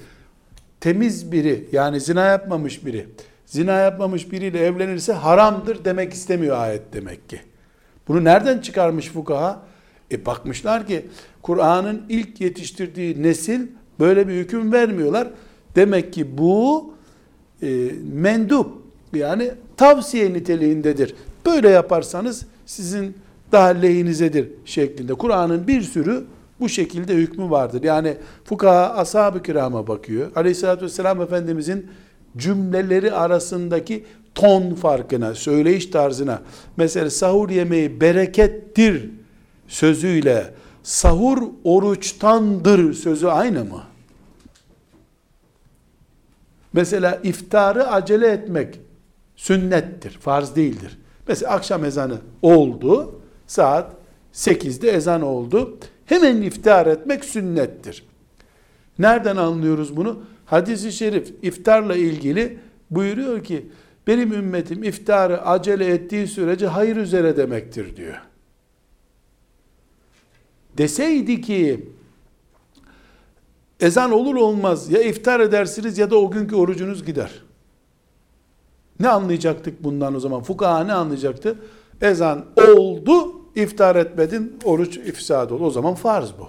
[0.79, 3.07] temiz biri yani zina yapmamış biri
[3.45, 7.39] zina yapmamış biriyle evlenirse haramdır demek istemiyor ayet demek ki.
[8.07, 9.59] Bunu nereden çıkarmış fukaha?
[10.11, 11.05] E bakmışlar ki
[11.41, 13.67] Kur'an'ın ilk yetiştirdiği nesil
[13.99, 15.27] böyle bir hüküm vermiyorlar.
[15.75, 16.93] Demek ki bu
[17.63, 18.81] e, mendup
[19.13, 19.51] yani
[19.81, 21.15] tavsiye niteliğindedir.
[21.45, 23.17] Böyle yaparsanız sizin
[23.51, 25.13] daha lehinizedir şeklinde.
[25.13, 26.23] Kur'an'ın bir sürü
[26.59, 27.83] bu şekilde hükmü vardır.
[27.83, 30.31] Yani fukaha ashab-ı kirama bakıyor.
[30.35, 31.87] Aleyhissalatü vesselam Efendimizin
[32.37, 34.05] cümleleri arasındaki
[34.35, 36.41] ton farkına, söyleyiş tarzına.
[36.77, 39.09] Mesela sahur yemeği berekettir
[39.67, 40.53] sözüyle
[40.83, 43.83] sahur oruçtandır sözü aynı mı?
[46.73, 48.79] Mesela iftarı acele etmek
[49.41, 50.97] sünnettir, farz değildir.
[51.27, 53.91] Mesela akşam ezanı oldu, saat
[54.33, 55.77] 8'de ezan oldu.
[56.05, 58.03] Hemen iftar etmek sünnettir.
[58.99, 60.23] Nereden anlıyoruz bunu?
[60.45, 62.59] Hadis-i şerif iftarla ilgili
[62.91, 63.69] buyuruyor ki
[64.07, 68.21] benim ümmetim iftarı acele ettiği sürece hayır üzere demektir diyor.
[70.77, 71.89] Deseydi ki
[73.79, 77.31] ezan olur olmaz ya iftar edersiniz ya da o günkü orucunuz gider.
[79.01, 80.43] Ne anlayacaktık bundan o zaman?
[80.43, 81.55] Fukaha ne anlayacaktı?
[82.01, 85.63] Ezan oldu, iftar etmedin, oruç ifsad oldu.
[85.63, 86.47] O zaman farz bu.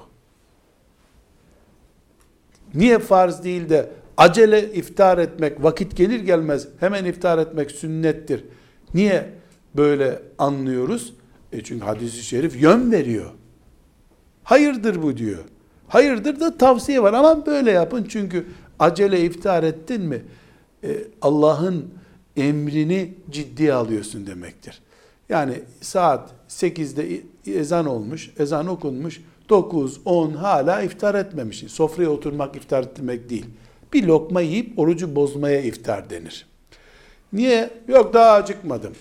[2.74, 8.44] Niye farz değil de acele iftar etmek, vakit gelir gelmez hemen iftar etmek sünnettir.
[8.94, 9.28] Niye
[9.76, 11.14] böyle anlıyoruz?
[11.52, 13.30] E çünkü hadisi şerif yön veriyor.
[14.44, 15.44] Hayırdır bu diyor.
[15.88, 18.46] Hayırdır da tavsiye var ama böyle yapın çünkü
[18.78, 20.22] acele iftar ettin mi
[20.84, 21.84] e, Allah'ın
[22.36, 24.82] emrini ciddiye alıyorsun demektir.
[25.28, 31.58] Yani saat 8'de ezan olmuş, ezan okunmuş, 9, 10 hala iftar etmemiş.
[31.68, 33.46] Sofraya oturmak iftar etmek değil.
[33.92, 36.46] Bir lokma yiyip orucu bozmaya iftar denir.
[37.32, 37.70] Niye?
[37.88, 38.92] Yok daha acıkmadım.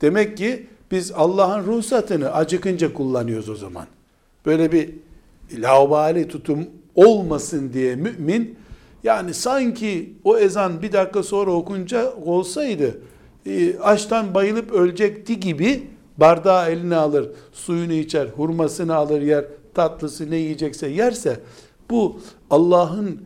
[0.00, 3.86] Demek ki biz Allah'ın ruhsatını acıkınca kullanıyoruz o zaman.
[4.46, 4.90] Böyle bir
[5.52, 8.58] laubali tutum olmasın diye mümin
[9.04, 12.98] yani sanki o ezan bir dakika sonra okunca olsaydı
[13.46, 19.44] e, açtan bayılıp ölecekti gibi bardağı eline alır, suyunu içer, hurmasını alır yer,
[19.74, 21.40] tatlısı ne yiyecekse yerse
[21.90, 23.22] bu Allah'ın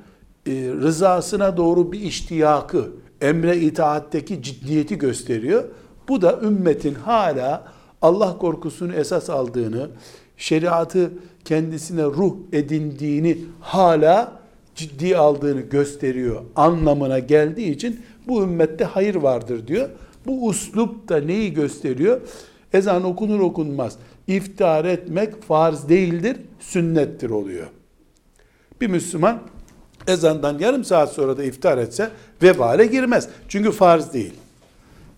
[0.46, 0.50] e,
[0.80, 5.64] rızasına doğru bir iştiyakı, emre itaatteki ciddiyeti gösteriyor.
[6.08, 7.72] Bu da ümmetin hala
[8.02, 9.88] Allah korkusunu esas aldığını,
[10.36, 11.10] şeriatı
[11.44, 14.40] kendisine ruh edindiğini hala
[14.76, 19.88] ciddi aldığını gösteriyor anlamına geldiği için bu ümmette hayır vardır diyor.
[20.26, 22.20] Bu uslup da neyi gösteriyor?
[22.72, 23.96] Ezan okunur okunmaz.
[24.26, 27.66] İftar etmek farz değildir, sünnettir oluyor.
[28.80, 29.40] Bir Müslüman
[30.06, 32.10] ezandan yarım saat sonra da iftar etse
[32.42, 33.28] vebale girmez.
[33.48, 34.32] Çünkü farz değil.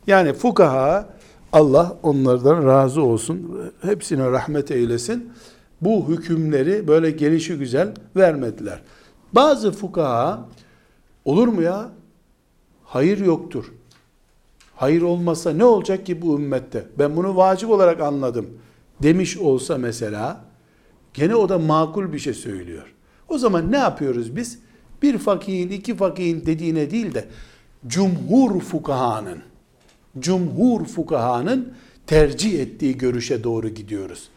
[0.07, 1.09] Yani fukaha
[1.53, 3.61] Allah onlardan razı olsun.
[3.83, 5.33] Hepsine rahmet eylesin.
[5.81, 8.81] Bu hükümleri böyle gelişi güzel vermediler.
[9.33, 10.49] Bazı fukaha
[11.25, 11.91] olur mu ya?
[12.85, 13.73] Hayır yoktur.
[14.77, 16.87] Hayır olmasa ne olacak ki bu ümmette?
[16.99, 18.47] Ben bunu vacip olarak anladım
[19.03, 20.45] demiş olsa mesela
[21.15, 22.95] gene o da makul bir şey söylüyor.
[23.29, 24.59] O zaman ne yapıyoruz biz?
[25.03, 27.29] Bir fakihin, iki fakihin dediğine değil de
[27.87, 29.39] cumhur fukahanın
[30.21, 31.73] cumhur fukahanın
[32.07, 34.29] tercih ettiği görüşe doğru gidiyoruz.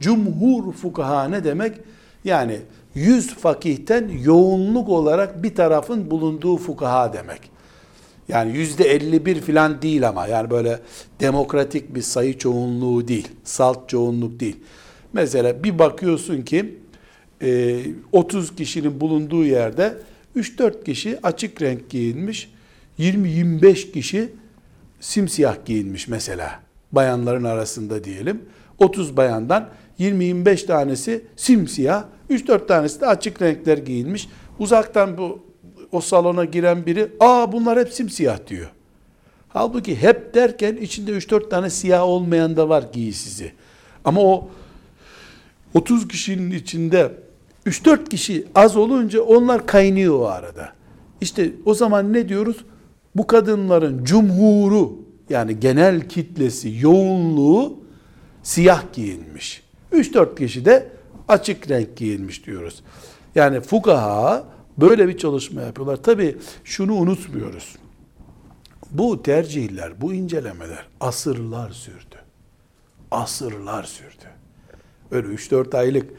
[0.00, 1.80] Cumhur fukaha ne demek?
[2.24, 2.60] Yani
[2.94, 7.40] yüz fakihten yoğunluk olarak bir tarafın bulunduğu fukaha demek.
[8.28, 10.80] Yani yüzde 51 filan değil ama yani böyle
[11.20, 14.56] demokratik bir sayı çoğunluğu değil, salt çoğunluk değil.
[15.12, 16.78] Mesela bir bakıyorsun ki
[18.12, 19.98] 30 e, kişinin bulunduğu yerde
[20.36, 22.50] 3-4 kişi açık renk giyinmiş,
[22.98, 24.32] 20-25 kişi
[25.00, 26.60] simsiyah giyinmiş mesela.
[26.92, 28.42] Bayanların arasında diyelim.
[28.78, 29.68] 30 bayandan
[30.00, 34.28] 20-25 tanesi simsiyah, 3-4 tanesi de açık renkler giyinmiş.
[34.58, 35.38] Uzaktan bu
[35.92, 38.70] o salona giren biri, aa bunlar hep simsiyah diyor.
[39.48, 43.52] Halbuki hep derken içinde 3-4 tane siyah olmayan da var giysisi.
[44.04, 44.48] Ama o
[45.74, 47.12] 30 kişinin içinde
[47.66, 50.72] 3-4 kişi az olunca onlar kaynıyor o arada.
[51.20, 52.56] İşte o zaman ne diyoruz?
[53.16, 54.98] Bu kadınların cumhuru
[55.30, 57.78] yani genel kitlesi, yoğunluğu
[58.42, 59.62] siyah giyinmiş.
[59.92, 60.88] 3-4 kişi de
[61.28, 62.82] açık renk giyinmiş diyoruz.
[63.34, 64.44] Yani fukaha
[64.78, 65.96] böyle bir çalışma yapıyorlar.
[65.96, 67.76] Tabi şunu unutmuyoruz.
[68.90, 72.16] Bu tercihler, bu incelemeler asırlar sürdü.
[73.10, 74.24] Asırlar sürdü.
[75.10, 76.10] Öyle 3-4 aylık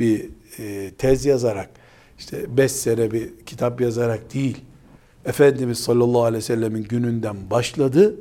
[0.00, 1.70] bir e, tez yazarak,
[2.18, 4.60] işte 5 sene bir kitap yazarak değil,
[5.24, 8.16] Efendimiz sallallahu aleyhi ve sellemin gününden başladı,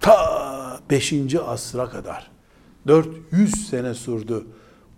[0.00, 1.14] ta 5.
[1.46, 2.30] asra kadar
[2.86, 4.46] 400 sene sürdü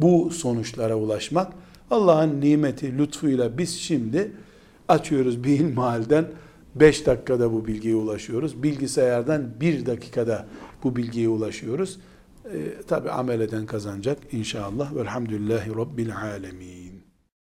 [0.01, 1.53] bu sonuçlara ulaşmak.
[1.91, 4.33] Allah'ın nimeti, lütfuyla biz şimdi
[4.89, 6.27] açıyoruz bir ilmihalden
[6.75, 8.63] 5 dakikada bu bilgiye ulaşıyoruz.
[8.63, 10.47] Bilgisayardan 1 dakikada
[10.85, 11.99] bu bilgiye ulaşıyoruz.
[12.45, 14.95] E, Tabi amel eden kazanacak inşallah.
[14.97, 16.88] Velhamdülillahi Rabbil Alemin.